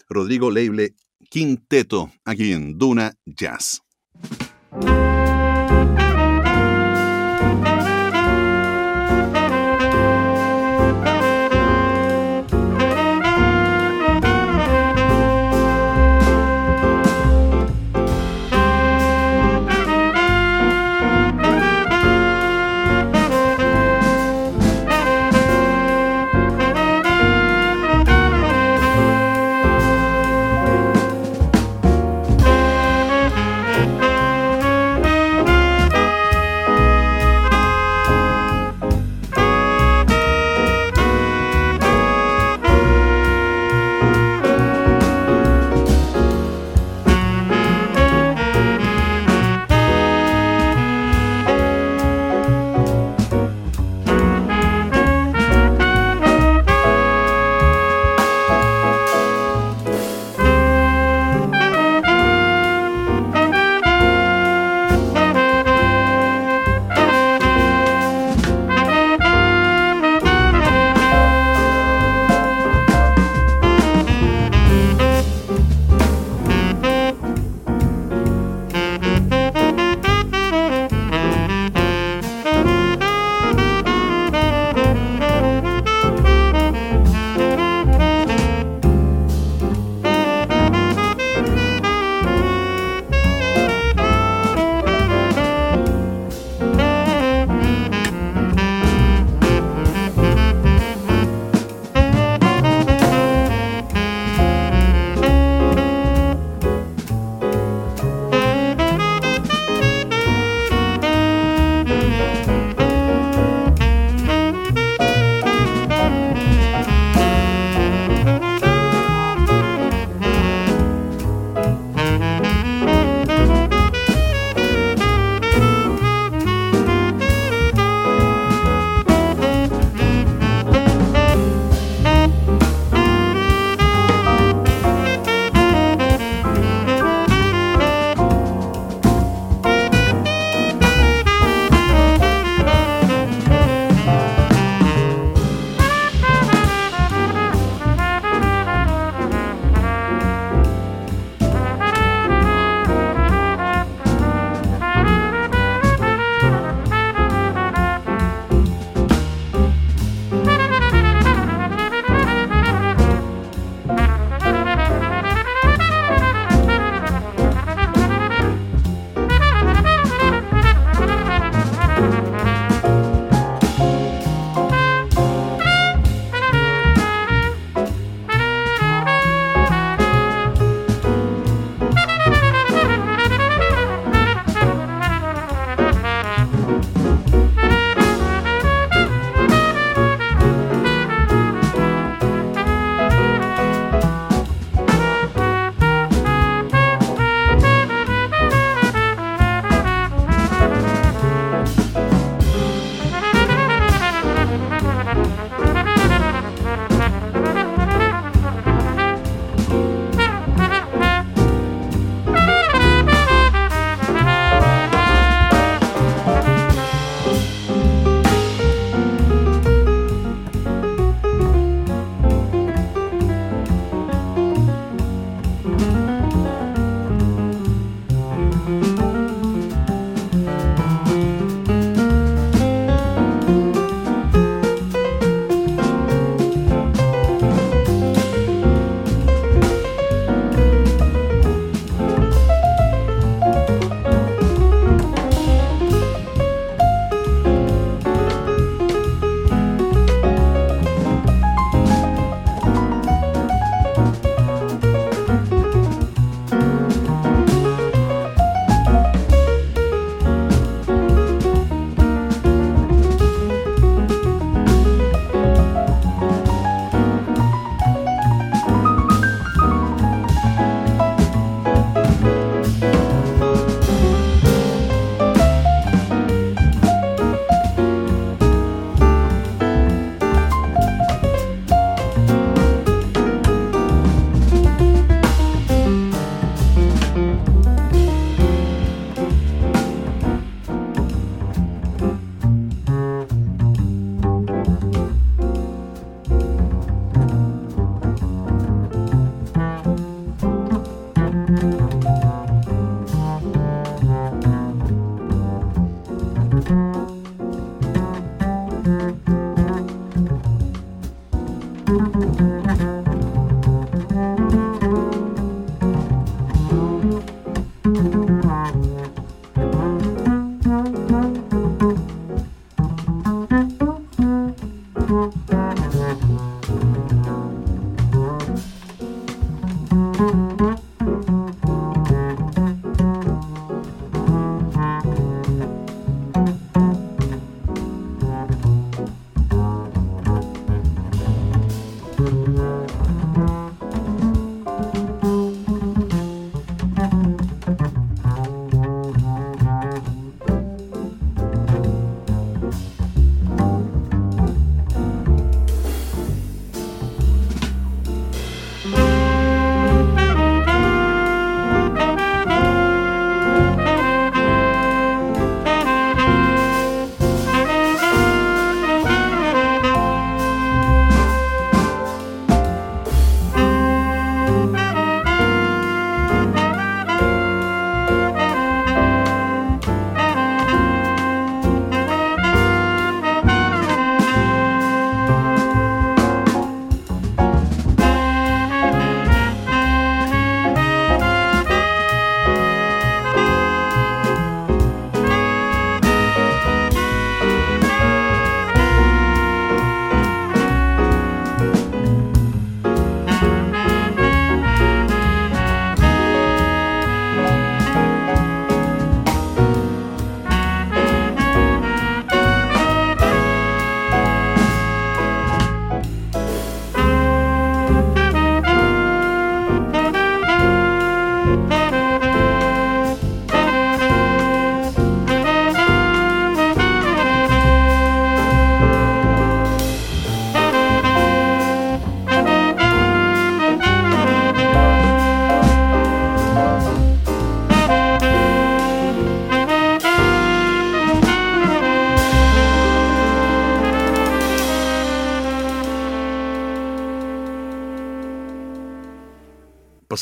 Rodrigo 0.08 0.50
Leible 0.50 0.94
Quinteto 1.28 2.10
aquí 2.24 2.52
en 2.52 2.78
Duna 2.78 3.12
Jazz. 3.26 3.82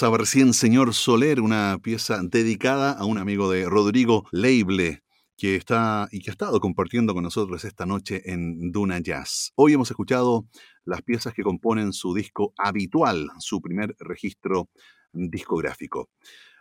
Pasaba 0.02 0.18
recién 0.18 0.52
Señor 0.52 0.94
Soler, 0.94 1.40
una 1.40 1.78
pieza 1.80 2.20
dedicada 2.24 2.90
a 2.90 3.04
un 3.04 3.18
amigo 3.18 3.48
de 3.48 3.66
Rodrigo 3.66 4.26
Leible, 4.32 5.04
que 5.36 5.54
está 5.54 6.08
y 6.10 6.18
que 6.18 6.30
ha 6.30 6.32
estado 6.32 6.58
compartiendo 6.58 7.14
con 7.14 7.22
nosotros 7.22 7.64
esta 7.64 7.86
noche 7.86 8.20
en 8.24 8.72
Duna 8.72 8.98
Jazz. 8.98 9.52
Hoy 9.54 9.74
hemos 9.74 9.88
escuchado 9.92 10.48
las 10.84 11.02
piezas 11.02 11.34
que 11.34 11.44
componen 11.44 11.92
su 11.92 12.14
disco 12.14 12.52
habitual, 12.58 13.30
su 13.38 13.62
primer 13.62 13.94
registro 14.00 14.70
discográfico. 15.12 16.10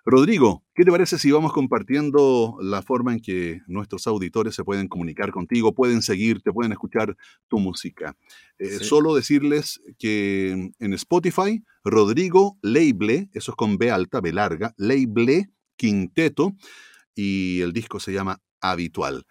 Rodrigo, 0.04 0.64
¿qué 0.74 0.84
te 0.84 0.92
parece 0.92 1.20
si 1.20 1.30
vamos 1.30 1.54
compartiendo 1.54 2.58
la 2.60 2.82
forma 2.82 3.14
en 3.14 3.20
que 3.20 3.62
nuestros 3.68 4.08
auditores 4.08 4.56
se 4.56 4.64
pueden 4.64 4.88
comunicar 4.88 5.32
contigo, 5.32 5.76
pueden 5.76 6.02
seguirte, 6.02 6.52
pueden 6.52 6.72
escuchar 6.72 7.16
tu 7.48 7.60
música? 7.60 8.18
Eh, 8.58 8.80
solo 8.80 9.14
decirles 9.14 9.80
que 10.00 10.72
en 10.80 10.94
Spotify, 10.94 11.64
Rodrigo 11.84 12.58
Leible, 12.64 13.30
eso 13.34 13.52
es 13.52 13.56
con 13.56 13.78
B 13.78 13.92
alta, 13.92 14.22
B 14.22 14.34
larga, 14.34 14.74
Leible 14.78 15.52
Quinteto, 15.76 16.56
y 17.14 17.62
el 17.62 17.72
disco 17.72 18.00
se 18.00 18.12
llama 18.12 18.42
Habitual. 18.60 19.26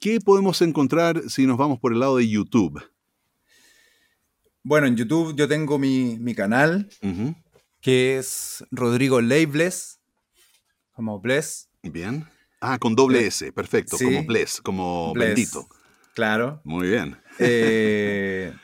¿Qué 0.00 0.20
podemos 0.20 0.62
encontrar 0.62 1.28
si 1.30 1.46
nos 1.46 1.58
vamos 1.58 1.80
por 1.80 1.92
el 1.92 2.00
lado 2.00 2.18
de 2.18 2.28
YouTube? 2.28 2.80
Bueno, 4.62 4.86
en 4.86 4.96
YouTube 4.96 5.34
yo 5.34 5.48
tengo 5.48 5.78
mi, 5.78 6.34
canal, 6.36 6.88
que 7.80 8.18
es 8.18 8.64
Rodrigo 8.70 9.20
Leibles 9.20 10.01
como 11.02 11.18
Bless. 11.18 11.68
Bien. 11.82 12.28
Ah, 12.60 12.78
con 12.78 12.94
doble 12.94 13.26
S, 13.26 13.50
perfecto, 13.50 13.98
como 13.98 14.22
Bless, 14.22 14.60
como 14.60 15.12
bendito. 15.14 15.66
Claro. 16.14 16.60
Muy 16.62 16.90
bien. 16.90 17.20
Eh, 17.40 18.54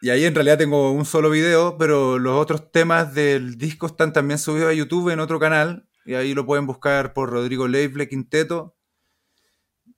y 0.00 0.08
ahí 0.08 0.24
en 0.24 0.34
realidad 0.34 0.56
tengo 0.56 0.92
un 0.92 1.04
solo 1.04 1.28
video, 1.28 1.76
pero 1.76 2.18
los 2.18 2.40
otros 2.40 2.72
temas 2.72 3.12
del 3.12 3.58
disco 3.58 3.88
están 3.88 4.14
también 4.14 4.38
subidos 4.38 4.70
a 4.70 4.72
YouTube 4.72 5.10
en 5.10 5.20
otro 5.20 5.38
canal. 5.38 5.86
Y 6.06 6.14
ahí 6.14 6.32
lo 6.32 6.46
pueden 6.46 6.66
buscar 6.66 7.12
por 7.12 7.28
Rodrigo 7.28 7.68
Leible 7.68 8.08
Quinteto. 8.08 8.74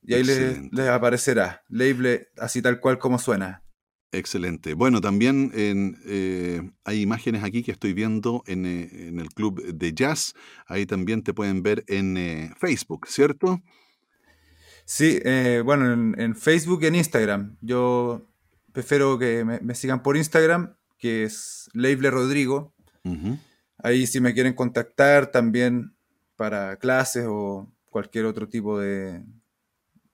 Y 0.02 0.14
ahí 0.14 0.24
les, 0.24 0.72
les, 0.72 0.88
aparecerá. 0.88 1.62
Leible, 1.68 2.30
así 2.38 2.60
tal 2.60 2.80
cual 2.80 2.98
como 2.98 3.20
suena. 3.20 3.62
Excelente. 4.10 4.72
Bueno, 4.72 5.02
también 5.02 5.52
eh, 5.54 6.70
hay 6.84 7.02
imágenes 7.02 7.44
aquí 7.44 7.62
que 7.62 7.72
estoy 7.72 7.92
viendo 7.92 8.42
en, 8.46 8.64
eh, 8.64 9.08
el 9.08 9.28
club 9.34 9.62
de 9.62 9.92
jazz. 9.92 10.34
Ahí 10.66 10.86
también 10.86 11.22
te 11.22 11.34
pueden 11.34 11.62
ver 11.62 11.84
en 11.88 12.16
eh, 12.16 12.50
Facebook, 12.58 13.06
¿cierto? 13.06 13.60
Sí, 14.86 15.20
bueno, 15.62 16.14
en, 16.16 16.34
Facebook 16.34 16.82
y 16.82 16.86
en 16.86 16.94
Instagram. 16.94 17.58
Yo 17.60 18.26
prefiero 18.72 19.18
que 19.18 19.44
me, 19.44 19.74
sigan 19.74 20.02
por 20.02 20.16
Instagram, 20.16 20.74
que 20.98 21.24
es 21.24 21.68
Leible 21.74 22.10
Rodrigo. 22.10 22.74
Ahí 23.76 24.06
si 24.06 24.20
me 24.20 24.32
quieren 24.32 24.54
contactar 24.54 25.30
también 25.30 25.94
para 26.36 26.78
clases 26.78 27.26
o 27.28 27.70
cualquier 27.90 28.24
otro 28.24 28.48
tipo 28.48 28.78
de, 28.78 29.22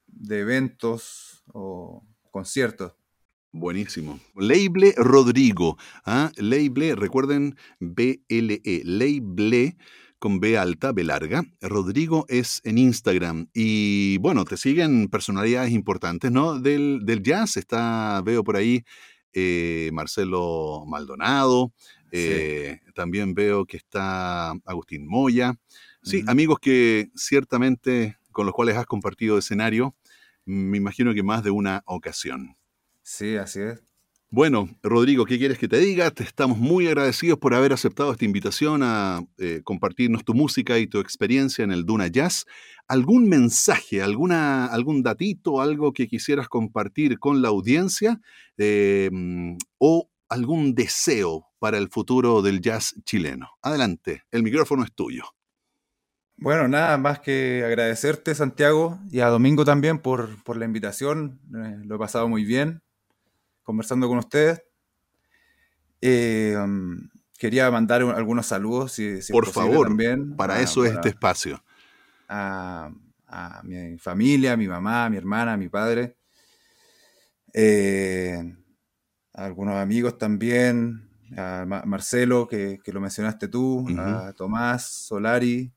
de 0.09 0.41
eventos 0.41 1.45
o 1.53 2.05
conciertos. 2.33 2.95
Buenísimo. 3.57 4.19
Leible 4.35 4.95
Rodrigo. 4.97 5.79
¿ah? 6.05 6.33
Leible, 6.37 6.97
recuerden, 6.97 7.57
B-L-E. 7.79 8.83
Leible 8.85 9.77
con 10.19 10.41
B 10.41 10.59
alta, 10.59 10.91
B 10.91 11.05
larga. 11.05 11.45
Rodrigo 11.61 12.27
es 12.29 12.61
en 12.65 12.79
Instagram. 12.79 13.47
Y 13.55 14.19
bueno, 14.19 14.45
te 14.45 14.57
siguen 14.57 15.07
personalidades 15.07 15.71
importantes, 15.71 16.33
¿no? 16.33 16.59
Del, 16.59 17.05
jazz. 17.23 17.57
Está, 17.57 18.21
veo 18.25 18.43
por 18.43 18.57
ahí, 18.57 18.85
eh, 19.33 19.89
Marcelo 19.93 20.83
Maldonado. 20.89 21.73
Eh, 22.11 22.81
también 22.97 23.35
veo 23.35 23.67
que 23.67 23.77
está 23.77 24.51
Agustín 24.65 25.07
Moya. 25.07 25.55
Sí, 26.03 26.25
amigos 26.27 26.59
que 26.61 27.09
ciertamente 27.15 28.17
con 28.33 28.47
los 28.47 28.55
cuales 28.55 28.77
has 28.77 28.87
compartido 28.87 29.39
escenario, 29.39 29.95
me 30.45 30.77
imagino 30.77 31.15
que 31.15 31.23
más 31.23 31.45
de 31.45 31.53
una 31.53 31.85
ocasión. 31.87 32.57
Sí, 33.05 33.37
así 33.37 33.61
es. 33.61 33.85
Bueno, 34.31 34.69
Rodrigo, 34.83 35.27
¿qué 35.27 35.39
quieres 35.39 35.59
que 35.59 35.69
te 35.69 35.79
diga? 35.79 36.11
Te 36.11 36.25
estamos 36.25 36.59
muy 36.59 36.89
agradecidos 36.89 37.39
por 37.39 37.55
haber 37.55 37.73
aceptado 37.73 38.11
esta 38.11 38.25
invitación 38.25 38.83
a 38.83 39.21
eh, 39.39 39.61
compartirnos 39.63 40.25
tu 40.25 40.35
música 40.35 40.79
y 40.79 40.89
tu 40.89 40.99
experiencia 40.99 41.63
en 41.63 41.71
el 41.71 41.85
Duna 41.85 42.09
Jazz. 42.09 42.47
¿Algún 42.89 43.29
mensaje, 43.29 44.03
alguna, 44.03 44.67
algún 44.67 45.03
datito, 45.03 45.61
algo 45.61 45.93
que 45.93 46.09
quisieras 46.09 46.49
compartir 46.49 47.19
con 47.19 47.43
la 47.43 47.49
audiencia 47.49 48.21
em, 48.57 49.57
o 49.79 50.11
algún 50.29 50.75
deseo 50.75 51.47
para 51.61 51.77
el 51.79 51.91
futuro 51.91 52.43
del 52.43 52.61
jazz 52.61 52.95
chileno? 53.05 53.51
Adelante, 53.63 54.25
el 54.33 54.43
micrófono 54.43 54.83
es 54.83 54.93
tuyo. 54.93 55.25
Bueno, 56.37 56.67
nada 56.67 56.97
más 56.99 57.21
que 57.21 57.63
agradecerte, 57.65 58.35
Santiago, 58.35 58.99
y 59.13 59.21
a 59.21 59.29
Domingo 59.29 59.65
también 59.65 59.99
por, 59.99 60.43
por 60.43 60.57
la 60.57 60.65
invitación. 60.65 61.41
Eh, 61.55 61.83
lo 61.85 61.97
he 61.97 61.99
pasado 61.99 62.29
muy 62.29 62.45
bien 62.45 62.84
conversando 63.65 64.09
con 64.09 64.19
ustedes. 64.19 64.63
Eh, 66.01 66.55
um, 66.57 67.09
quería 67.39 67.71
mandar 67.71 68.03
algunos 68.03 68.47
saludos, 68.47 68.93
si, 68.93 69.19
Por 69.33 69.47
favor, 69.47 69.89
también. 69.89 70.37
Para 70.37 70.61
eso 70.61 70.85
es 70.85 70.93
este 70.93 71.09
espacio. 71.09 71.63
A, 72.29 72.91
mi 73.65 73.99
familia, 73.99 74.53
a 74.53 74.57
mi 74.57 74.69
mamá, 74.69 75.07
a 75.07 75.11
mi 75.11 75.17
hermana, 75.17 75.55
a 75.55 75.57
mi 75.57 75.69
padre. 75.69 76.17
Eh, 77.53 78.55
a 79.33 79.45
algunos 79.45 79.75
amigos 79.75 80.19
también. 80.19 81.11
A 81.37 81.65
Marcelo, 81.67 82.47
que, 82.47 82.79
lo 82.87 83.01
mencionaste 83.01 83.49
tú. 83.49 83.87
A 83.99 84.33
Tomás, 84.35 84.87
Solari. 84.87 85.73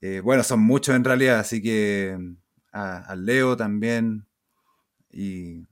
Eh, 0.00 0.20
bueno, 0.20 0.42
son 0.44 0.60
muchos 0.60 0.94
en 0.94 1.04
realidad, 1.04 1.40
así 1.40 1.60
que 1.60 2.16
a, 2.72 3.14
Leo 3.16 3.56
también. 3.56 4.26
Y 5.10 5.66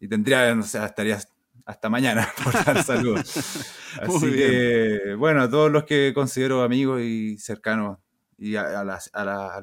y 0.00 0.08
tendría, 0.08 0.52
o 0.52 0.62
sea, 0.62 0.86
estaría 0.86 1.18
hasta 1.64 1.88
mañana 1.88 2.28
por 2.44 2.52
dar 2.52 2.82
salud. 2.82 3.18
Así 4.00 4.30
que, 4.32 5.14
bueno, 5.18 5.42
a 5.42 5.50
todos 5.50 5.70
los 5.70 5.84
que 5.84 6.12
considero 6.14 6.62
amigos 6.62 7.02
y 7.02 7.38
cercanos, 7.38 7.98
y 8.38 8.56
a, 8.56 8.84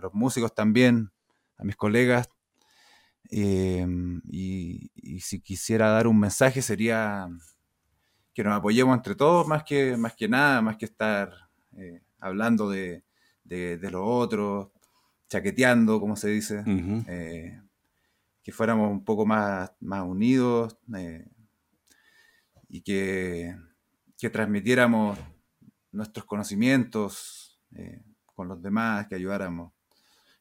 los 0.02 0.14
músicos 0.14 0.54
también, 0.54 1.12
a 1.58 1.64
mis 1.64 1.76
colegas. 1.76 2.30
Em, 3.30 4.22
y, 4.26 4.90
si 5.22 5.40
quisiera 5.40 5.90
dar 5.90 6.08
un 6.08 6.20
mensaje 6.20 6.62
sería 6.62 7.30
que 8.34 8.44
nos 8.44 8.54
apoyemos 8.54 8.96
entre 8.98 9.16
todos, 9.16 9.48
más 9.48 9.64
que, 9.64 9.96
más 9.96 10.16
que 10.16 10.28
nada, 10.28 10.62
más 10.62 10.76
que 10.76 10.86
estar 10.86 11.32
eh, 11.78 12.02
hablando 12.20 12.70
de, 12.70 13.04
de, 13.44 13.92
los 13.92 14.02
otros, 14.04 14.70
chaqueteando, 15.30 16.00
como 16.00 16.16
se 16.16 16.30
dice 16.30 16.64
que 18.44 18.52
fuéramos 18.52 18.92
un 18.92 19.04
poco 19.04 19.26
más, 19.26 19.72
más 19.80 20.04
unidos 20.04 20.78
eh, 20.96 21.26
y 22.70 22.82
que, 22.82 23.56
que, 24.18 24.30
transmitiéramos 24.30 25.18
nuestros 25.92 26.26
conocimientos 26.26 27.62
eh, 27.76 28.04
con 28.36 28.48
los 28.48 28.62
demás, 28.62 29.08
que 29.08 29.16
ayudáramos, 29.16 29.72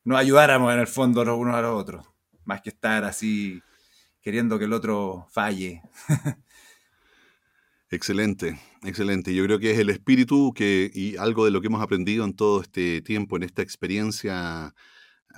nos 0.04 0.18
ayudáramos 0.18 0.72
en 0.72 0.80
el 0.80 0.86
fondo 0.88 1.24
los 1.24 1.38
unos 1.38 1.54
a 1.54 1.62
los 1.62 1.80
otros, 1.80 2.06
más 2.44 2.60
que 2.60 2.70
estar 2.70 3.04
así 3.04 3.62
queriendo 4.20 4.58
que 4.58 4.64
el 4.64 4.72
otro 4.72 5.26
falle. 5.30 5.82
Excelente, 7.90 8.58
excelente. 8.84 9.34
Yo 9.34 9.44
creo 9.44 9.58
que 9.58 9.72
es 9.72 9.78
el 9.78 9.90
espíritu 9.90 10.54
que, 10.54 10.90
y 10.94 11.18
algo 11.18 11.44
de 11.44 11.50
lo 11.50 11.60
que 11.60 11.66
hemos 11.66 11.82
aprendido 11.82 12.24
en 12.24 12.32
todo 12.32 12.62
este 12.62 13.02
tiempo, 13.02 13.36
en 13.36 13.42
esta 13.42 13.60
experiencia 13.60 14.74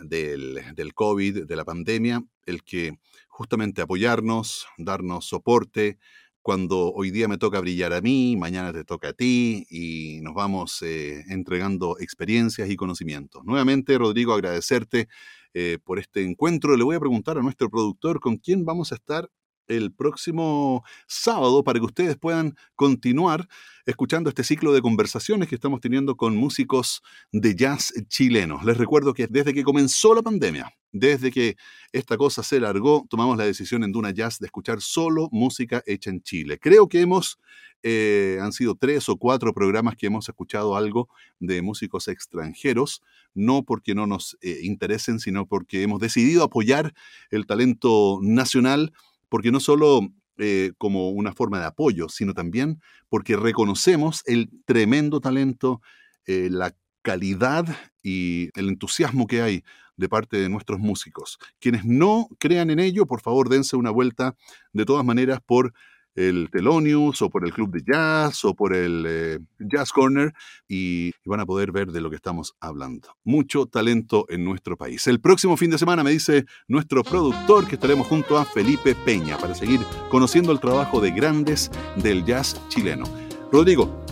del, 0.03 0.61
del 0.75 0.95
COVID, 0.95 1.45
de 1.45 1.57
la 1.57 1.65
pandemia, 1.65 2.23
el 2.47 2.63
que 2.63 2.99
justamente 3.29 3.83
apoyarnos, 3.83 4.67
darnos 4.79 5.27
soporte, 5.27 5.99
cuando 6.45 6.93
hoy 6.93 7.11
día 7.11 7.27
me 7.27 7.39
toca 7.39 7.59
brillar 7.59 7.95
a 7.95 8.03
mí, 8.03 8.37
mañana 8.37 8.71
te 8.71 8.85
toca 8.85 9.09
a 9.09 9.13
ti 9.15 9.67
y 9.71 10.21
nos 10.21 10.35
vamos 10.35 10.83
eh, 10.83 11.25
entregando 11.29 11.97
experiencias 11.99 12.69
y 12.69 12.77
conocimientos. 12.77 13.43
Nuevamente, 13.47 13.97
Rodrigo, 13.97 14.35
agradecerte 14.35 15.09
eh, 15.55 15.79
por 15.83 15.99
este 15.99 16.23
encuentro. 16.23 16.77
Le 16.77 16.85
voy 16.85 16.97
a 16.97 17.01
preguntar 17.01 17.39
a 17.39 17.43
nuestro 17.43 17.71
productor 17.71 18.21
con 18.21 18.37
quién 18.37 18.67
vamos 18.67 18.93
a 18.93 18.97
estar 18.97 19.31
el 19.69 19.93
próximo 19.93 20.85
sábado 21.07 21.65
para 21.65 21.79
que 21.79 21.87
ustedes 21.87 22.17
puedan 22.17 22.55
continuar 22.75 23.49
escuchando 23.87 24.29
este 24.31 24.45
ciclo 24.45 24.73
de 24.73 24.81
conversaciones 24.81 25.49
que 25.49 25.55
estamos 25.55 25.81
teniendo 25.81 26.17
con 26.17 26.37
músicos 26.37 27.03
de 27.33 27.55
jazz 27.55 27.93
chilenos. 28.09 28.65
Les 28.65 28.79
recuerdo 28.79 29.13
que 29.13 29.27
desde 29.27 29.53
que 29.53 29.63
comenzó 29.63 30.15
la 30.15 30.23
pandemia, 30.23 30.73
desde 30.95 31.31
que 31.31 31.57
esta 31.93 32.17
cosa 32.17 32.43
se 32.43 32.61
largó, 32.61 33.05
tomamos 33.11 33.37
la 33.37 33.45
decisión 33.45 33.83
en 33.83 33.93
Duna 33.93 34.13
Jazz 34.13 34.39
de 34.39 34.47
escuchar 34.47 34.81
solo 34.81 35.29
música 35.33 35.83
hecha 35.87 36.11
en 36.11 36.23
Chile. 36.23 36.59
Creo 36.61 36.89
que 36.89 37.01
hemos, 37.01 37.39
eh, 37.83 38.39
han 38.41 38.53
sido 38.53 38.77
tres 38.77 39.09
o 39.09 39.17
cuatro 39.17 39.53
programas 39.53 39.97
que 39.97 40.07
hemos 40.07 40.29
escuchado 40.29 40.77
algo 40.77 41.09
de 41.41 41.63
músicos 41.63 42.07
extranjeros, 42.07 43.03
no 43.35 43.65
porque 43.65 43.95
no 43.95 44.07
nos 44.07 44.39
eh, 44.41 44.61
interesen, 44.63 45.19
sino 45.19 45.47
porque 45.47 45.83
hemos 45.83 46.01
decidido 46.01 46.45
apoyar 46.45 46.95
el 47.31 47.45
talento 47.45 48.21
nacional 48.23 48.93
porque 49.29 49.51
no 49.51 49.61
solo 49.61 50.09
eh, 50.39 50.73
como 50.79 51.11
una 51.11 51.33
forma 51.33 51.61
de 51.61 51.67
apoyo, 51.67 52.09
sino 52.09 52.35
también 52.35 52.81
porque 53.09 53.37
reconocemos 53.37 54.23
el 54.27 54.51
tremendo 54.65 55.21
talento, 55.21 55.81
eh, 56.27 56.49
la 56.51 56.75
calidad 57.03 57.67
y 58.03 58.49
el 58.59 58.69
entusiasmo 58.69 59.27
que 59.27 59.43
hay 59.43 59.63
de 59.97 60.09
parte 60.09 60.39
de 60.39 60.49
nuestros 60.49 60.81
músicos. 60.81 61.39
Quienes 61.61 61.85
no 61.85 62.29
crean 62.39 62.71
en 62.71 62.81
ello, 62.81 63.07
por 63.07 63.21
favor 63.21 63.49
dense 63.49 63.77
una 63.77 63.91
vuelta 63.91 64.35
de 64.73 64.85
todas 64.85 65.05
maneras 65.05 65.39
por 65.45 65.73
el 66.15 66.49
Telonius 66.51 67.23
o 67.23 67.31
por 67.31 67.45
el 67.45 67.53
Club 67.53 67.71
de 67.71 67.83
Jazz 67.87 68.45
o 68.45 68.55
por 68.55 68.75
el 68.75 69.05
eh, 69.07 69.39
Jazz 69.59 69.91
Corner 69.91 70.33
y, 70.69 71.13
van 71.25 71.41
a 71.41 71.47
poder 71.47 71.73
ver 71.73 71.91
de 71.91 72.01
lo 72.01 72.11
que 72.11 72.17
estamos 72.17 72.55
hablando. 72.61 73.09
Mucho 73.25 73.67
talento 73.67 74.27
en 74.29 74.45
nuestro 74.45 74.77
país. 74.77 75.07
El 75.07 75.21
próximo 75.21 75.57
fin 75.57 75.71
de 75.71 75.79
semana 75.79 76.05
me 76.05 76.11
dice 76.11 76.45
nuestro 76.69 77.03
productor 77.03 77.67
que 77.67 77.75
estaremos 77.75 78.07
junto 78.07 78.39
a 78.39 78.45
Felipe 78.45 78.95
Peña 78.95 79.37
para 79.39 79.55
seguir 79.55 79.81
conociendo 80.11 80.53
el 80.53 80.61
trabajo 80.61 81.01
de 81.01 81.11
grandes 81.11 81.71
del 81.97 82.25
jazz 82.25 82.61
chileno. 82.69 83.05
Rodrigo, 83.51 84.05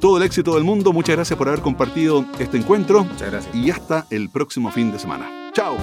todo 0.00 0.16
el 0.18 0.22
éxito 0.22 0.54
del 0.54 0.64
mundo. 0.64 0.92
Muchas 0.92 1.16
gracias 1.16 1.38
por 1.38 1.48
haber 1.48 1.60
compartido 1.60 2.24
este 2.38 2.56
encuentro. 2.56 3.04
Muchas 3.04 3.30
gracias. 3.30 3.54
Y 3.54 3.70
hasta 3.70 4.06
el 4.10 4.30
próximo 4.30 4.70
fin 4.70 4.90
de 4.92 4.98
semana. 4.98 5.50
Chao. 5.52 5.76